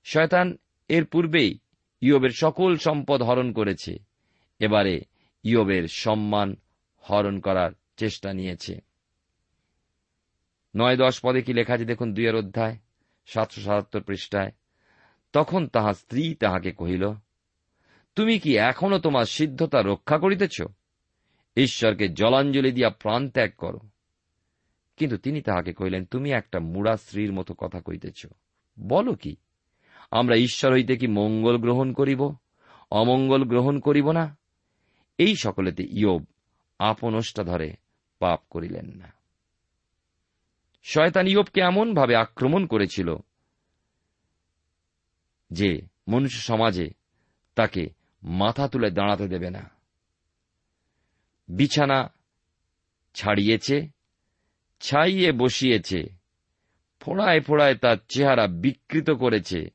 শয়তান 0.03 0.57
এর 0.89 1.05
পূর্বেই 1.05 1.59
ইয়বের 2.01 2.29
সকল 2.29 2.77
সম্পদ 2.77 3.21
হরণ 3.21 3.53
করেছে। 3.53 3.97
এবারে 4.59 5.01
ইয়বের 5.43 5.87
সম্মান 5.87 6.55
হরণ 6.99 7.39
করার 7.39 7.71
চেষ্টা 7.97 8.33
নিয়েছে। 8.33 8.79
নয় 10.75 10.97
দশ 10.97 11.19
পদে 11.23 11.41
কি 11.41 11.53
লেখা 11.53 11.73
আছে 11.73 11.85
দেখুন 11.85 12.13
দুইয়ের 12.13 12.35
অধ্যায়, 12.35 12.77
সাতশো 13.25 13.61
সাতাত্তর 13.61 14.01
পৃষ্ঠায়। 14.01 14.51
তখন 15.33 15.67
তাহার 15.67 15.93
স্ত্রী 15.93 16.35
তাহাকে 16.35 16.71
কহিল, 16.71 17.13
তুমি 18.15 18.39
কি 18.39 18.57
এখনও 18.57 18.99
তোমার 18.99 19.25
সিদ্ধতা 19.25 19.81
রক্ষা 19.81 20.17
করিতেছ? 20.17 20.61
ঈশ্বরকে 21.57 22.09
জলাঞ্জলি 22.09 22.71
দিয়া 22.71 22.89
প্রাণ 22.89 23.29
ত্যাগ 23.29 23.51
করো। 23.57 23.79
কিন্তু 24.97 25.17
তিনি 25.17 25.41
তাহাকে 25.41 25.73
কহিলেন, 25.73 26.05
তুমি 26.05 26.31
একটা 26.31 26.59
মুড়া 26.59 26.97
স্ত্রীর 26.97 27.33
মতো 27.33 27.53
কথা 27.53 27.81
কইতেছ। 27.81 28.25
বলো 28.79 29.13
কি, 29.13 29.35
আমরা 30.11 30.35
ঈশ্বর 30.35 30.73
হইতে 30.73 30.97
কি 30.97 31.07
মঙ্গল 31.07 31.57
গ্রহণ 31.57 31.93
করিব, 31.93 32.35
অমঙ্গল 32.91 33.43
গ্রহণ 33.43 33.79
করিব 33.79 34.11
না? 34.11 34.40
এই 35.21 35.35
সকলেতে 35.35 35.83
ইয়োব 35.83 36.25
আপনষ্টা 36.79 37.43
ধরে 37.43 37.73
পাপ 38.19 38.39
করিলেন 38.49 38.85
না। 38.85 39.13
শয়তান 40.83 41.27
ইয়োবকে 41.27 41.61
এমনভাবে 41.61 42.15
আক্রমণ 42.15 42.65
করেছিল 42.65 43.15
যে 45.51 45.81
মনুষ্য 46.07 46.39
সমাজে 46.39 46.89
তাকে 47.55 47.89
মাথা 48.23 48.67
তুলে 48.67 48.89
দাঁড়াতে 48.91 49.27
দেবে 49.27 49.49
না। 49.49 49.69
বিছানা 51.47 52.13
ছাড়িয়েছে, 53.13 53.89
ছাইয়ে 54.79 55.31
বসিয়েছে, 55.31 56.03
ফোড়ায় 56.99 57.41
ফোড়ায় 57.41 57.75
তার 57.75 57.97
চেহারা 58.09 58.47
বিকৃত 58.47 59.09
করেছে, 59.09 59.69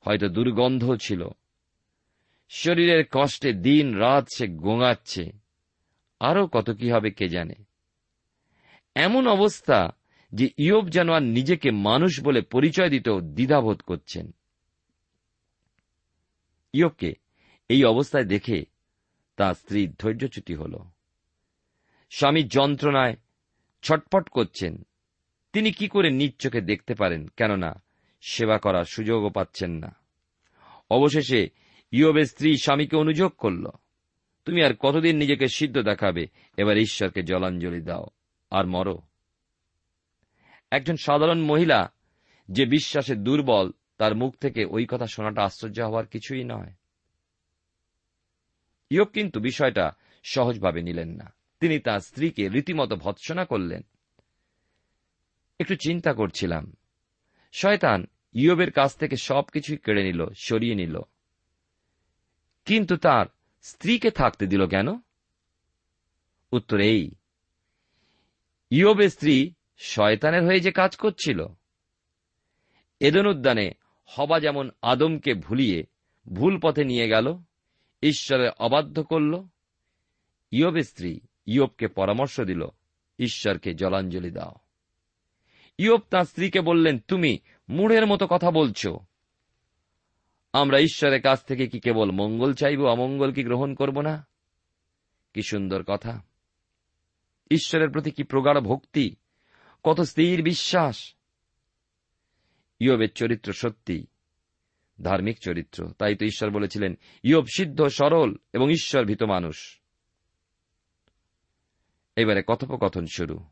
হয়তো 0.00 0.28
দুর্গন্ধ 0.28 0.94
ছিল। 1.00 1.28
শরীরের 2.48 3.04
কষ্টে 3.10 3.52
দিন 3.52 3.96
রাত 3.96 4.26
সে 4.36 4.46
গোঙাচ্ছে। 4.46 5.32
আরও 6.20 6.46
কত 6.46 6.70
কি 6.70 6.90
হবে 6.90 7.10
কে 7.10 7.28
জানে? 7.28 7.54
এমন 8.94 9.26
অবস্থা 9.26 9.88
যে 10.32 10.50
ইয়ব 10.56 10.88
যেন 10.88 11.10
আর 11.10 11.22
নিজেকে 11.22 11.70
মানুষ 11.70 12.20
বলে 12.20 12.42
পরিচয় 12.42 12.90
দিতেও 12.90 13.20
দ্বিধাবোধ 13.20 13.80
করছেন। 13.80 14.34
ইয়বকে 16.72 17.12
এই 17.68 17.84
অবস্থায় 17.84 18.24
দেখে 18.24 18.64
তার 19.36 19.54
স্ত্রী 19.54 19.88
ধৈর্যচ্যুতি 19.98 20.54
হল। 20.54 20.78
স্বামী 22.10 22.42
যন্ত্রণায় 22.42 23.16
ছটপট 23.82 24.28
করছেন। 24.28 24.86
তিনি 25.52 25.72
কি 25.72 25.88
করে 25.88 26.10
নিজ 26.10 26.32
চোখে 26.38 26.60
দেখতে 26.60 26.94
পারেন? 26.94 27.28
কেননা 27.28 27.82
সেবা 28.20 28.58
করার 28.58 28.84
সুযোগও 28.84 29.30
পাচ্ছেন 29.30 29.70
না। 29.70 29.96
অবশেষে 30.90 31.48
ইয়বের 31.90 32.26
স্ত্রী 32.26 32.56
স্বামীকে 32.56 32.96
অনুযোগ 32.96 33.32
করল। 33.32 33.66
তুমি 34.44 34.64
আর 34.64 34.74
কতদিন 34.74 35.16
নিজেকে 35.16 35.48
সিদ্ধ 35.48 35.78
দেখাবে? 35.78 36.26
এবার 36.56 36.78
ঈশ্বরকে 36.78 37.22
জলাঞ্জলি 37.22 37.80
দাও 37.80 38.06
আর 38.50 38.66
মরো। 38.66 39.02
একজন 40.70 40.96
সাধারণ 40.96 41.40
মহিলা 41.40 41.92
যে 42.48 42.66
বিশ্বাসে 42.66 43.14
দুর্বল, 43.14 43.72
তার 43.98 44.14
মুখ 44.14 44.36
থেকে 44.36 44.64
ওই 44.64 44.86
কথা 44.90 45.06
শোনাটা 45.06 45.42
আশ্চর্য 45.42 45.80
হওয়ার 45.80 46.06
কিছুই 46.06 46.44
নয়। 46.44 46.72
ইয়ব 48.90 49.04
কিন্তু 49.04 49.40
বিষয়টা 49.40 49.92
সহজভাবে 50.24 50.82
নিলেন 50.82 51.08
না। 51.08 51.34
তিনি 51.60 51.78
তার 51.78 52.00
স্ত্রীকে 52.00 52.48
রীতিমতো 52.48 52.96
ভৎসনা 52.96 53.44
করলেন। 53.44 53.82
একটু 55.60 55.74
চিন্তা 55.74 56.12
করছিলাম। 56.12 56.72
শয়তান 57.52 58.06
ইয়বের 58.32 58.70
কাছ 58.70 58.96
থেকে 58.96 59.16
সবকিছুই 59.16 59.76
কেড়ে 59.76 60.04
নিল, 60.04 60.26
সরিয়ে 60.36 60.74
নিল। 60.74 61.00
কিন্তু 62.68 62.96
তার 62.96 63.26
স্ত্রীকে 63.62 64.10
থাকতে 64.10 64.46
দিল 64.46 64.66
কেন? 64.66 64.88
উত্তর 66.52 66.80
এই, 66.80 67.10
ইয়বের 68.70 69.08
স্ত্রী 69.08 69.52
শয়তানের 69.78 70.44
হয়ে 70.44 70.60
যে 70.60 70.72
কাজ 70.72 70.96
করছিল। 70.96 71.46
এদন 73.00 73.26
উদ্যানে 73.26 73.70
হবা 74.04 74.40
যেমন 74.40 74.70
আদমকে 74.82 75.34
ভুলিয়ে 75.34 75.84
ভুল 76.32 76.60
পথে 76.62 76.84
নিয়ে 76.84 77.08
গেল 77.08 77.38
ঈশ্বরের 78.02 78.50
অবাধ্য 78.58 79.02
করল, 79.02 79.44
ইয়বের 80.50 80.82
স্ত্রী 80.82 81.20
ইয়বকে 81.46 81.88
পরামর্শ 81.88 82.40
দিল, 82.40 82.66
ঈশ্বরকে 83.18 83.74
জলাঞ্জলি 83.74 84.30
দাও। 84.30 84.54
ইয়ব 85.78 86.00
তাঁর 86.10 86.26
স্ত্রীকে 86.26 86.60
বললেন, 86.60 86.98
তুমি 86.98 87.38
মুড়ের 87.68 88.06
মতো 88.06 88.26
কথা 88.26 88.50
বলছ। 88.50 88.86
আমরা 90.52 90.78
ঈশ্বরের 90.78 91.22
কাছ 91.22 91.44
থেকে 91.44 91.66
কি 91.66 91.80
কেবল 91.80 92.10
মঙ্গল 92.10 92.54
চাইব, 92.54 92.86
অমঙ্গল 92.86 93.32
কি 93.32 93.44
গ্রহণ 93.44 93.74
করব 93.74 94.00
না? 94.00 94.26
কি 95.34 95.42
সুন্দর 95.42 95.82
কথা। 95.82 96.22
ঈশ্বরের 97.50 97.90
প্রতি 97.90 98.10
কি 98.10 98.22
প্রগাঢ় 98.22 98.60
ভক্তি, 98.60 99.16
কত 99.84 100.00
স্থির 100.00 100.42
বিশ্বাস। 100.42 101.14
ইয়বের 102.80 103.12
চরিত্র 103.12 103.52
সত্যি, 103.52 104.06
ধার্মিক 105.02 105.38
চরিত্র, 105.38 105.92
তাই 105.98 106.14
তো 106.14 106.24
ঈশ্বর 106.24 106.50
বলেছিলেন, 106.50 106.98
ইয়ব 107.22 107.44
সিদ্ধ, 107.56 107.82
সরল 107.82 108.36
এবং 108.52 108.70
ঈশ্বর 108.70 109.04
ভীত 109.04 109.22
মানুষ। 109.22 109.80
এবারে 112.16 112.42
কথোপকথন 112.46 113.06
শুরু। 113.06 113.44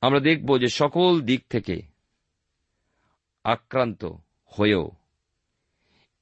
আমরা 0.00 0.20
দেখব 0.20 0.58
যে 0.58 0.66
সকল 0.66 1.20
দিক 1.20 1.46
থেকে 1.48 1.82
আক্রান্ত 3.44 4.04
হয়েও। 4.50 4.90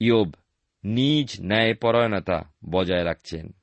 ইয়োব 0.01 0.35
নিজ 0.85 1.37
ন্যায়পরায়ণতা 1.41 2.53
বজায় 2.71 3.05
রাখছেন। 3.05 3.55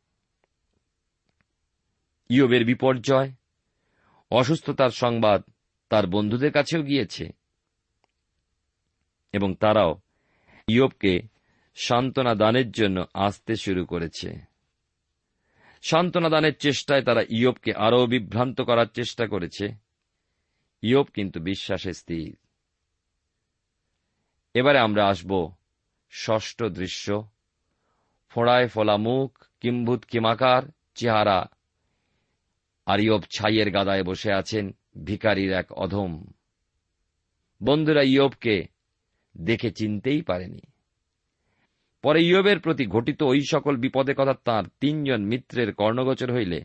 ইয়োবের 2.30 2.66
বিপর্যয়, 2.66 3.32
অসুস্থতার 4.32 4.90
সংবাদ 4.90 5.44
তার 5.90 6.08
বন্ধুদের 6.08 6.52
কাছেও 6.52 6.84
গিয়েছে 6.84 7.30
এবং 9.34 9.56
তারাও 9.56 9.96
ইয়োবকে 10.68 11.22
সান্ত্বনা 11.76 12.36
দানের 12.36 12.72
জন্য 12.72 13.06
আসতে 13.14 13.56
শুরু 13.56 13.86
করেছে। 13.86 14.40
সান্ত্বনা 15.82 16.30
দানের 16.30 16.58
চেষ্টায় 16.58 17.04
তারা 17.04 17.24
ইয়োবকে 17.30 17.74
আরও 17.74 18.06
বিভ্রান্ত 18.06 18.62
করার 18.62 18.86
চেষ্টা 18.86 19.28
করেছে। 19.28 19.70
ইয়োব 20.82 21.08
কিন্তু 21.14 21.40
বিশ্বাসে 21.40 21.94
স্থির। 21.94 22.45
এবারে 24.56 24.80
আমরা 24.80 25.08
আসব 25.08 25.52
ষষ্ঠ 26.12 26.64
দৃশ্য। 26.64 27.28
ফোড়ায় 28.30 28.68
ফোলা 28.68 28.98
মুখ, 28.98 29.46
কিম্ভূত 29.60 30.06
কিমাকার, 30.06 30.64
চেহারা। 30.96 31.46
আরিয়ব 32.86 33.22
ছাইয়ের 33.22 33.72
গাদায় 33.72 34.04
বসে 34.04 34.34
আছেন 34.34 34.76
ভিকারির 35.06 35.52
এক 35.52 35.72
অধম। 35.72 36.26
বন্ধুরা, 37.64 38.02
ইয়বকে 38.02 38.68
দেখে 39.38 39.72
চিনতেই 39.72 40.22
পারেনি। 40.22 40.62
পরে 42.02 42.24
ইয়বের 42.24 42.60
প্রতি 42.60 42.86
ঘটিত 42.86 43.24
ওই 43.24 43.42
সকল 43.52 43.78
বিপদে 43.78 44.14
কথা 44.18 44.34
তাঁর 44.34 44.70
তিনজন 44.80 45.22
মিত্রের 45.22 45.74
কর্ণগোচর 45.74 46.34
হইলে 46.34 46.64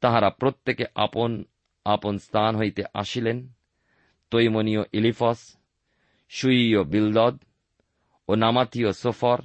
তাহারা 0.00 0.30
প্রত্যেকে 0.30 0.84
আপন 0.94 1.44
আপন 1.84 2.18
স্থান 2.18 2.56
হইতে 2.56 2.82
আসিলেন। 2.94 3.52
তৈমনীয় 4.30 4.82
ইলিফস 4.92 5.57
সুইয় 6.28 6.84
বিলদদ 6.84 7.36
ও 8.28 8.34
নামাতীয় 8.34 8.92
সোফর, 8.92 9.38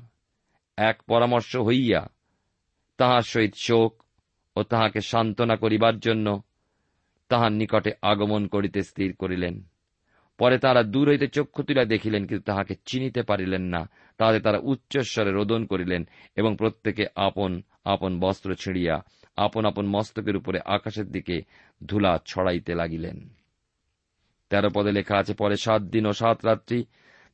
এক 0.77 0.97
পরামর্শ 1.07 1.55
হইয়া 1.55 2.01
তাহার 2.97 3.21
সহিত 3.21 3.53
শোক 3.55 4.03
ও 4.55 4.63
তাহাকে 4.63 4.99
সান্ত্বনা 5.01 5.55
করিবার 5.55 5.99
জন্য 5.99 6.41
তাহার 7.29 7.51
নিকটে 7.51 7.91
আগমন 8.01 8.47
করিতে 8.47 8.81
স্থির 8.81 9.15
করিলেন। 9.15 9.55
পরে 10.37 10.57
তারা 10.57 10.83
দূর 10.83 11.09
হইতে 11.09 11.27
চক্ষু 11.27 11.63
তুলিয়া 11.63 11.85
দেখিলেন, 11.85 12.25
কিন্তু 12.27 12.43
তাহাকে 12.43 12.75
চিনিতে 12.85 13.23
পারিলেন 13.23 13.61
না। 13.61 13.89
তাহাতে 14.17 14.39
তারা 14.39 14.59
উচ্চস্বরে 14.63 15.31
রোদন 15.31 15.65
করিলেন 15.65 16.07
এবং 16.35 16.55
প্রত্যেকে 16.57 17.05
আপন 17.15 17.61
আপন 17.85 18.19
বস্ত্র 18.19 18.55
ছিঁড়িয়া, 18.55 18.95
আপন 19.37 19.65
আপন 19.65 19.85
মস্তকের 19.85 20.35
উপরে 20.35 20.59
আকাশের 20.65 21.07
দিকে 21.11 21.41
ধুলা 21.85 22.19
ছড়াইতে 22.25 22.75
লাগিলেন। 22.75 23.17
তেরো 24.53 24.69
পদে 24.69 24.91
লেখা 24.91 25.17
আছে, 25.17 25.33
পরে 25.33 25.57
সাত 25.57 25.81
দিন 25.81 26.05
ও 26.05 26.13
সাত 26.13 26.45
রাত্রি 26.45 26.85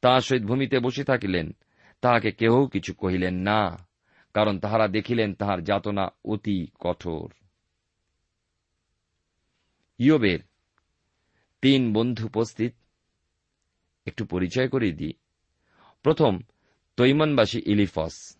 তাহার 0.01 0.21
সহিত 0.21 0.43
ভূমিতে 0.43 0.79
বসে 0.79 1.03
থাকিলেন। 1.03 1.51
তাহাকে 2.01 2.31
কেহ 2.31 2.67
কিছু 2.67 2.93
কহিলেন 2.93 3.35
না, 3.35 3.87
কারণ 4.33 4.59
তাহারা 4.59 4.87
দেখিলেন 4.87 5.33
তাহার 5.33 5.63
যাতনা 5.63 6.07
অতি 6.25 6.67
কঠোর। 6.79 7.33
ইয়োবের 9.99 10.39
তিন 11.61 11.93
বন্ধু 11.93 12.25
উপস্থিত। 12.25 12.73
একটু 14.07 14.25
পরিচয় 14.25 14.67
করিয়ে 14.67 14.93
দিই। 14.93 15.13
প্রথম, 16.03 16.39
তৈমনবাসী 16.97 17.61
ইলিফস। 17.65 18.37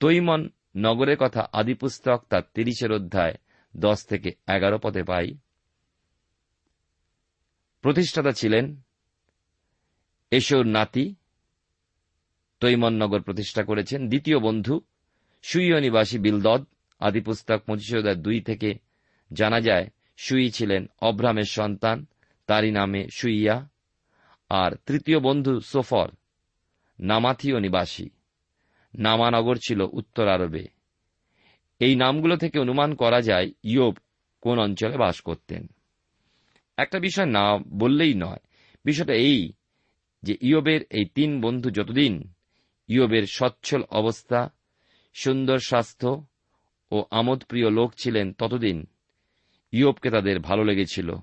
তৈমন 0.00 0.48
নগরের 0.76 1.16
কথা 1.20 1.48
আদিপুস্তক 1.52 2.24
তার 2.28 2.42
তিরিশের 2.54 2.92
অধ্যায় 2.92 3.34
দশ 3.76 4.06
থেকে 4.06 4.30
এগারো 4.48 4.78
পদে 4.78 5.02
পাই। 5.02 5.38
প্রতিষ্ঠাতা 7.82 8.32
ছিলেন 8.32 8.80
এশোর 10.30 10.66
নাতি 10.66 11.14
তৈমন 12.60 12.92
নগর 13.02 13.20
প্রতিষ্ঠা 13.20 13.62
করেছেন। 13.62 14.08
দ্বিতীয় 14.08 14.38
বন্ধু 14.38 14.80
সুইয় 15.42 15.80
নিবাসী 15.80 16.18
বিলদদ 16.18 16.64
আদিপুস্তক 17.00 17.70
অধ্যায় 17.70 18.14
দুই 18.14 18.40
থেকে 18.40 18.74
জানা 19.32 19.60
যায়, 19.60 19.90
সুই 20.16 20.50
ছিলেন 20.50 20.86
অব্রামের 21.00 21.44
সন্তান, 21.44 22.06
তারই 22.46 22.70
নামে 22.70 23.08
সুইয়া। 23.08 23.68
আর 24.48 24.72
তৃতীয় 24.86 25.20
বন্ধু 25.20 25.60
সোফর, 25.60 26.08
নামাথীয় 27.00 27.60
নিবাসী। 27.60 28.10
নামানগর 28.98 29.56
ছিল 29.56 29.80
উত্তর 29.92 30.28
আরবে। 30.28 30.68
এই 31.78 31.96
নামগুলো 31.96 32.36
থেকে 32.36 32.58
অনুমান 32.58 32.94
করা 32.94 33.20
যায়, 33.20 33.50
ইয়োব 33.62 33.98
কোন 34.40 34.58
অঞ্চলে 34.58 34.96
বাস 34.96 35.20
করতেন। 35.20 35.66
একটা 36.76 36.98
বিষয় 37.00 37.26
না 37.26 37.58
বললেই 37.68 38.14
নয়। 38.14 38.38
বিষয়টা 38.84 39.14
এই 39.14 39.52
যে 40.22 40.36
ইয়োবের 40.40 40.80
এই 40.90 41.04
তিন 41.04 41.40
বন্ধু 41.40 41.70
যতদিন 41.70 42.32
ইয়োবের 42.88 43.26
সচ্ছল 43.26 43.82
অবস্থা, 43.90 44.50
সুন্দর 45.14 45.58
স্বাস্থ্য 45.58 46.26
ও 46.90 47.04
আমোদপ্রিয় 47.10 47.70
লোক 47.70 47.94
ছিলেন 47.98 48.32
ততদিন 48.32 48.86
ইয়োবকে 49.72 50.10
তাদের 50.10 50.40
ভালো 50.40 50.64
লেগেছিল। 50.64 51.14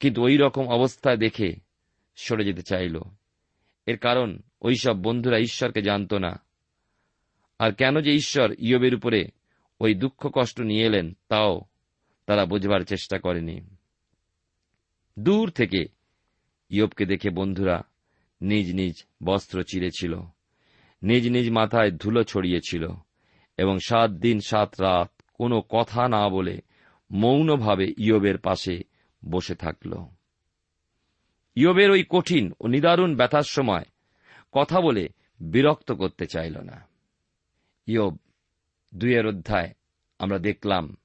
কিন্তু 0.00 0.22
ওই 0.22 0.36
রকম 0.36 0.68
অবস্থায় 0.68 1.16
দেখে 1.16 1.56
সরে 2.16 2.44
যেতে 2.44 2.62
চাইল। 2.62 3.00
এর 3.86 3.98
কারণ 3.98 4.38
ওই 4.60 4.76
সব 4.76 5.02
বন্ধুরা 5.02 5.38
ঈশ্বরকে 5.38 5.82
জানত 5.82 6.14
না। 6.14 6.42
আর 7.58 7.72
কেন 7.72 8.00
যে 8.00 8.12
ঈশ্বর 8.12 8.54
ইয়বের 8.58 8.94
উপরে 8.94 9.28
ওই 9.80 9.94
দুঃখ 9.94 10.30
কষ্ট 10.32 10.60
নিয়ে 10.60 10.86
এলেন, 10.86 11.16
তাও 11.28 11.60
তারা 12.26 12.46
বোঝবার 12.46 12.80
চেষ্টা 12.80 13.18
করেনি। 13.18 13.60
দূর 15.18 15.50
থেকে। 15.50 15.84
ইয়বকে 16.70 17.06
দেখে 17.06 17.30
বন্ধুরা 17.30 17.82
নিজ 18.40 18.74
নিজ 18.74 19.04
বস্ত্র 19.22 19.62
চিরেছিল, 19.62 20.20
নিজ 21.02 21.28
নিজ 21.28 21.50
মাথায় 21.50 21.90
ধুলো 21.90 22.22
ছড়িয়েছিল 22.24 22.88
এবং 23.56 23.78
সাত 23.78 24.10
দিন 24.10 24.40
সাত 24.40 24.80
রাত 24.80 25.10
কোনো 25.34 25.60
কথা 25.60 26.08
না 26.08 26.28
বলে 26.28 26.60
মৌনভাবে 27.10 27.94
ইয়বের 27.98 28.38
পাশে 28.38 28.82
বসে 29.30 29.54
থাকল। 29.54 30.04
ইয়বের 31.54 31.90
ওই 31.90 32.04
কঠিন 32.08 32.52
ও 32.60 32.66
নিদারুণ 32.66 33.16
ব্যথার 33.16 33.42
সময় 33.42 33.84
কথা 34.52 34.80
বলে 34.80 35.08
বিরক্ত 35.40 35.92
করতে 35.92 36.26
চাইল 36.26 36.60
না। 36.60 36.88
ইয়ব 37.86 38.16
দুইয়ের 38.94 39.26
অধ্যায় 39.26 39.74
আমরা 40.18 40.38
দেখলাম 40.38 40.96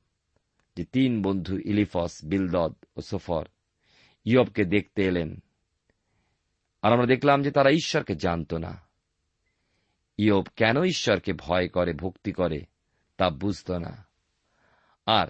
যে 0.75 0.83
তিন 0.85 1.21
বন্ধু 1.21 1.57
ইলিফস, 1.57 2.23
বিলদদ 2.23 2.73
ও 2.95 3.01
সোফর 3.01 3.45
ইয়বকে 4.29 4.65
দেখতে 4.65 5.03
এলেন। 5.03 5.39
আর 6.81 6.93
আমরা 6.93 7.05
দেখলাম 7.05 7.41
যে 7.41 7.51
তারা 7.51 7.69
ঈশ্বরকে 7.69 8.15
জানত 8.15 8.53
না। 8.53 8.81
ইয়ব 10.17 10.43
কেন 10.55 10.83
ঈশ্বরকে 10.83 11.33
ভয় 11.33 11.67
করে, 11.67 11.93
ভক্তি 11.93 12.31
করে, 12.31 12.65
তা 13.17 13.29
বুঝত 13.29 13.71
না। 13.71 14.07
আর 15.05 15.27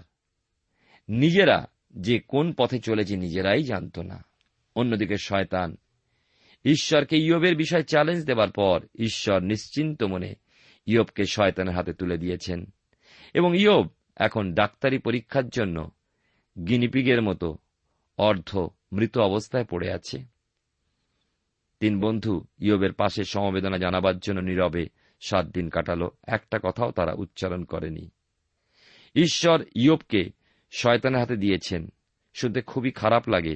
নিজেরা 1.09 1.67
যে 1.91 2.19
কোন 2.19 2.53
পথে 2.53 2.79
চলেছে 2.79 3.17
নিজেরাই 3.17 3.63
জানত 3.63 3.99
না। 3.99 4.25
অন্যদিকে 4.75 5.17
শয়তান 5.17 5.77
ঈশ্বরকে 6.65 7.17
ইয়বের 7.17 7.55
বিষয়ে 7.55 7.83
চ্যালেঞ্জ 7.83 8.25
দেবার 8.25 8.51
পর 8.51 8.87
ঈশ্বর 8.95 9.39
নিশ্চিন্ত 9.39 10.03
মনে 10.03 10.35
ইয়বকে 10.85 11.25
শয়তানের 11.25 11.75
হাতে 11.75 11.93
তুলে 11.93 12.17
দিয়েছেন। 12.17 12.65
এবং 13.33 13.57
ইয়ব 13.57 13.87
এখন 14.15 14.53
ডাক্তারি 14.53 14.97
পরীক্ষার 14.97 15.49
জন্য 15.49 15.91
গিনিপিগের 16.67 17.21
মতো 17.21 17.57
অর্ধ 18.17 18.67
মৃত 18.91 19.17
অবস্থায় 19.17 19.65
পড়ে 19.65 19.91
আছে। 19.91 20.23
তিন 21.79 21.99
বন্ধু 21.99 22.45
ইয়বের 22.59 22.93
পাশে 22.93 23.23
সমবেদনা 23.23 23.77
জানাবার 23.77 24.19
জন্য 24.19 24.39
নীরবে 24.39 24.85
সাত 25.21 25.45
দিন 25.45 25.69
কাটালো। 25.69 26.11
একটা 26.27 26.59
কথাও 26.63 26.91
তারা 26.91 27.13
উচ্চারণ 27.13 27.63
করেনি। 27.63 28.09
ঈশ্বর 29.15 29.65
ইয়বকে 29.75 30.31
শয়তানের 30.71 31.19
হাতে 31.19 31.35
দিয়েছেন। 31.35 31.89
শুনতে 32.33 32.61
খুবই 32.61 32.91
খারাপ 32.91 33.29
লাগে, 33.29 33.55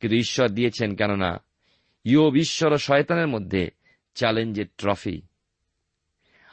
কিন্তু 0.00 0.16
ঈশ্বর 0.16 0.48
দিয়েছেন 0.48 0.96
কেননা 0.96 1.44
ইয়ব 2.04 2.36
ঈশ্বর 2.36 2.72
ও 2.72 2.78
শয়তানের 2.78 3.26
মধ্যে 3.26 3.70
চ্যালেঞ্জের 4.14 4.66
ট্রফি। 4.78 5.22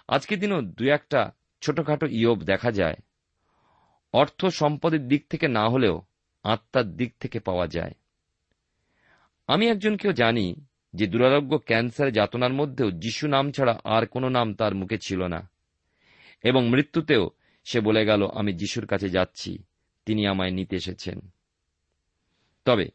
আজকে 0.07 0.35
দিনও 0.37 0.61
দু 0.61 0.85
একটা 0.85 1.31
ছোটখাটো 1.61 2.07
ইয়ব 2.07 2.41
দেখা 2.41 2.71
যায়। 2.71 2.95
অর্থ 4.13 4.45
সম্পদের 4.45 5.07
দিক 5.07 5.27
থেকে 5.29 5.47
না 5.47 5.69
হলেও 5.69 6.01
আত্মার 6.43 6.85
দিক 6.85 7.13
থেকে 7.19 7.39
পাওয়া 7.39 7.67
যায়। 7.67 7.91
আমি 9.47 9.67
একজনকেও 9.67 10.13
জানি 10.13 10.65
যে 10.93 11.07
দুরারোগ্য 11.07 11.57
ক্যান্সার 11.57 12.11
যাতনার 12.11 12.53
মধ্যেও 12.53 12.91
যিশু 12.91 13.27
নাম 13.27 13.51
ছাড়া 13.51 13.79
আর 13.83 14.05
কোনো 14.05 14.29
নাম 14.29 14.53
তার 14.53 14.75
মুখে 14.75 14.97
ছিল 14.97 15.27
না। 15.27 15.49
এবং 16.43 16.69
মৃত্যুতেও 16.69 17.29
সে 17.63 17.79
বলে 17.79 18.05
গেল, 18.05 18.27
আমি 18.33 18.53
যিশুর 18.53 18.85
কাছে 18.85 19.09
যাচ্ছি, 19.09 19.57
তিনি 20.05 20.27
আমায় 20.27 20.51
নিতে 20.51 20.75
এসেছেন। 20.75 21.19
তবে 22.65 22.89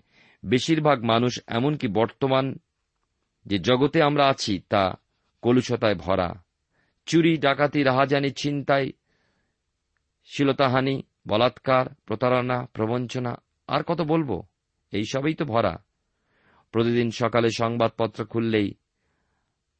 বেশিরভাগ 0.44 1.04
মানুষ 1.04 1.40
এমনকি 1.46 1.88
বর্তমান 1.88 2.58
যে 3.46 3.58
জগতে 3.58 4.02
আমরা 4.02 4.28
আছি 4.28 4.58
তা 4.68 4.94
কলুষতায় 5.42 5.94
ভরা। 5.94 6.34
চুরি, 7.06 7.36
ডাকাতি, 7.36 7.82
রাহাজানি, 7.82 8.30
ছিনতাই, 8.30 8.92
শিলতাহানি 10.24 11.02
বলাৎকার, 11.28 11.86
প্রতারণা, 11.94 12.66
প্রবঞ্চনা, 12.72 13.42
আর 13.68 13.82
কত 13.82 14.00
বলব? 14.00 14.42
এই 14.92 15.04
সবই 15.04 15.34
তো 15.34 15.44
ভরা। 15.44 15.84
প্রতিদিন 16.72 17.10
সকালে 17.10 17.50
সংবাদপত্র 17.50 18.24
খুললেই 18.24 18.74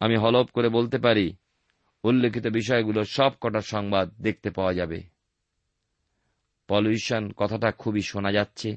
আমি 0.00 0.16
হলপ 0.16 0.50
করে 0.50 0.68
বলতে 0.68 0.98
পারি, 0.98 1.36
উল্লেখিত 2.04 2.46
বিষয়গুলো 2.46 3.04
সব 3.04 3.32
কটা 3.40 3.60
সংবাদ 3.60 4.14
দেখতে 4.20 4.50
পাওয়া 4.50 4.74
যাবে। 4.74 5.02
পলিউশন 6.68 7.32
কথাটা 7.32 7.70
খুবই 7.70 8.02
শোনা 8.02 8.32
যাচ্ছে, 8.32 8.76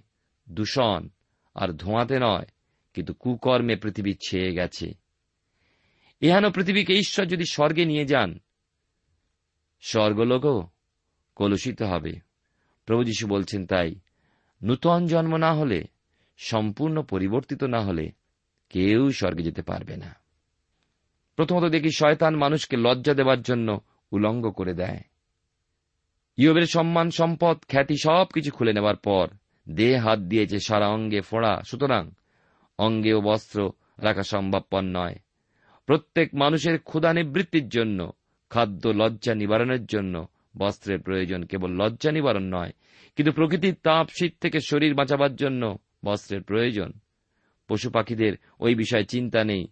দূষণ 0.49 1.10
আর 1.56 1.69
ধোঁয়াতে 1.69 2.19
নয়, 2.19 2.45
কিন্তু 2.93 3.13
কুকর্মে 3.13 3.75
পৃথিবী 3.75 4.13
ছেয়ে 4.13 4.53
গেছে। 4.53 4.93
এহেন 6.21 6.51
পৃথিবীকে 6.51 6.93
ঈশ্বর 6.93 7.25
যদি 7.25 7.43
স্বর্গে 7.45 7.86
নিয়ে 7.86 8.06
যান, 8.06 8.39
স্বর্গলোকও 9.82 10.67
কলুষিত 11.36 11.82
হবে। 11.82 12.26
প্রভু 12.88 13.04
যীশু 13.04 13.28
বলছেন 13.28 13.65
তাই, 13.65 13.95
নূতন 14.63 15.08
জন্ম 15.08 15.36
না 15.36 15.54
হলে, 15.54 15.84
সম্পূর্ণ 16.38 17.02
পরিবর্তিত 17.02 17.63
না 17.63 17.80
হলে 17.80 18.12
কেউ 18.69 19.12
স্বর্গে 19.12 19.43
যেতে 19.43 19.62
পারবে 19.62 19.97
না। 19.97 20.15
প্রথমত 21.36 21.63
দেখি 21.63 21.91
শয়তান 21.91 22.36
মানুষকে 22.36 22.78
লজ্জা 22.78 23.13
দেওয়ার 23.13 23.41
জন্য 23.41 23.82
উলঙ্গ 24.12 24.50
করে 24.50 24.73
দেয়। 24.73 25.00
ইয়বের 26.38 26.65
সম্মান, 26.65 27.12
সম্পদ, 27.12 27.58
খ্যাতি 27.69 27.95
সবকিছু 28.04 28.52
খুলে 28.52 28.73
নেওয়ার 28.73 28.95
পর 28.95 29.28
দেহ 29.69 30.08
হাত 30.08 30.19
দিয়েছে 30.19 30.60
সারা 30.60 30.88
অঙ্গে 30.88 31.21
ফোড়া, 31.21 31.62
সুতরাং 31.63 32.10
অঙ্গে 32.78 33.13
ও 33.13 33.21
বস্ত্র 33.21 33.71
রাখা 34.00 34.23
সম্ভবপর 34.23 34.82
নয়। 34.82 35.15
প্রত্যেক 35.86 36.36
মানুষের 36.36 36.80
ক্ষুধা 36.80 37.13
নিবৃত্তির 37.13 37.69
জন্য, 37.69 38.12
খাদ্য 38.50 38.88
লজ্জা 38.88 39.36
নিবারণের 39.36 39.86
জন্য 39.86 40.28
বস্ত্রের 40.58 41.00
প্রয়োজন 41.00 41.43
কেবল 41.43 41.72
লজ্জা 41.72 42.12
নিবারণ 42.12 42.43
নয়, 42.43 42.72
কিন্তু 43.15 43.32
প্রকৃতির 43.32 43.76
তাপ 43.84 44.08
শীত 44.10 44.36
থেকে 44.41 44.60
শরীর 44.60 44.96
বাঁচাবার 44.96 45.36
জন্য 45.36 45.78
বস্ত্রের 46.06 46.43
প্রয়োজন। 46.43 46.91
পশু 47.67 47.89
পাখিদের 47.89 48.34
ওই 48.60 48.76
বিষয়ে 48.76 49.04
চিন্তা 49.04 49.43
নেই। 49.43 49.67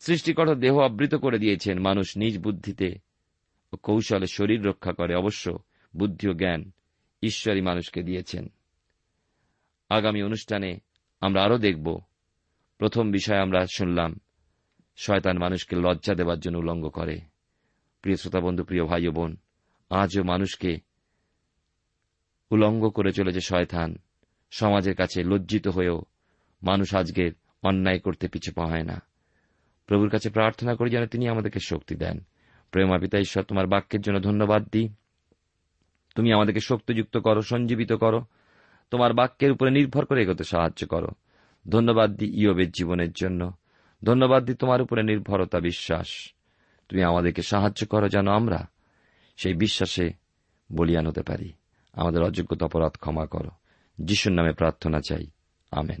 সৃষ্টিকর্তা 0.00 0.54
দেহ 0.54 0.78
আবৃত 0.78 1.14
করে 1.14 1.38
দিয়েছেন, 1.38 1.78
মানুষ 1.78 2.16
নিজ 2.16 2.38
বুদ্ধিতে 2.38 2.94
ও 3.72 3.76
কৌশলে 3.76 4.26
শরীর 4.26 4.66
রক্ষা 4.66 4.92
করে, 4.92 5.14
অবশ্য 5.14 5.58
বুদ্ধি 5.96 6.28
ও 6.28 6.32
জ্ঞান 6.32 6.70
ঈশ্বরই 7.22 7.60
মানুষকে 7.60 8.02
দিয়েছেন। 8.02 8.48
আগামী 9.88 10.22
অনুষ্ঠানে 10.22 10.78
আমরা 11.20 11.44
আরও 11.44 11.58
দেখব। 11.58 12.00
প্রথম 12.78 13.10
বিষয় 13.10 13.38
আমরা 13.38 13.66
শুনলাম, 13.66 14.20
শয়তান 14.96 15.38
মানুষকে 15.38 15.76
লজ্জা 15.76 16.14
দেবার 16.14 16.40
জন্য 16.40 16.58
উলঙ্গ 16.58 16.88
করে। 16.88 17.20
প্রিয় 18.02 18.16
শ্রোতা 18.16 18.40
বন্ধু, 18.40 18.64
প্রিয় 18.64 18.84
ভাই 18.84 19.08
বোন 19.08 19.36
আজও 19.94 20.22
মানুষকে 20.22 20.78
উলঙ্গ 22.50 22.88
করে 22.88 23.12
চলেছে 23.12 23.40
শয়থান 23.40 23.96
সমাজের 24.50 24.94
কাছে 24.94 25.24
লজ্জিত 25.24 25.68
হয়েও 25.68 26.02
মানুষ 26.62 26.94
আজকের 26.94 27.32
অন্যায় 27.62 27.98
করতে 27.98 28.28
পিছু 28.28 28.52
পায় 28.52 28.82
না। 28.82 29.02
প্রভুর 29.86 30.08
কাছে 30.08 30.30
প্রার্থনা 30.30 30.74
করি 30.74 30.90
যেন 30.90 31.06
তিনি 31.06 31.28
আমাদেরকে 31.28 31.60
শক্তি 31.60 31.94
দেন। 31.94 32.24
প্রেমা 32.70 32.98
পিতা 32.98 33.18
ঈশ্বর, 33.18 33.42
তোমার 33.42 33.66
বাক্যের 33.66 34.00
জন্য 34.00 34.20
ধন্যবাদ 34.20 34.68
দিই। 34.72 34.88
তুমি 36.14 36.32
আমাদেরকে 36.32 36.60
শক্তিযুক্ত 36.60 37.16
করো, 37.16 37.42
সঞ্জীবিত 37.42 37.92
করো। 37.92 38.24
তোমার 38.90 39.14
বাক্যের 39.14 39.52
উপরে 39.52 39.70
নির্ভর 39.70 40.04
করে 40.04 40.22
এগোতে 40.22 40.44
সাহায্য 40.44 40.86
করো। 40.86 41.08
ধন্যবাদ 41.68 42.16
দি 42.16 42.26
ইয়বের 42.26 42.70
জীবনের 42.70 43.12
জন্য। 43.12 43.52
ধন্যবাদ 44.04 44.44
দি 44.44 44.54
তোমার 44.54 44.82
উপরে 44.82 45.02
নির্ভরতা, 45.02 45.60
বিশ্বাস। 45.60 46.32
তুমি 46.88 47.02
আমাদেরকে 47.02 47.42
সাহায্য 47.42 47.86
করো 47.86 48.08
যেন 48.08 48.28
আমরা 48.28 48.68
সেই 49.36 49.54
বিশ্বাসে 49.54 50.10
বলিয়ান 50.72 51.06
হতে 51.06 51.22
পারি। 51.22 51.52
আমাদের 51.92 52.22
অযোগ্যতা 52.22 52.66
অপরাধ 52.66 52.92
ক্ষমা 52.92 53.26
করো। 53.26 53.50
যিশুর 53.98 54.32
নামে 54.32 54.52
প্রার্থনা 54.52 55.00
চাই। 55.08 55.26
আমেন। 55.70 56.00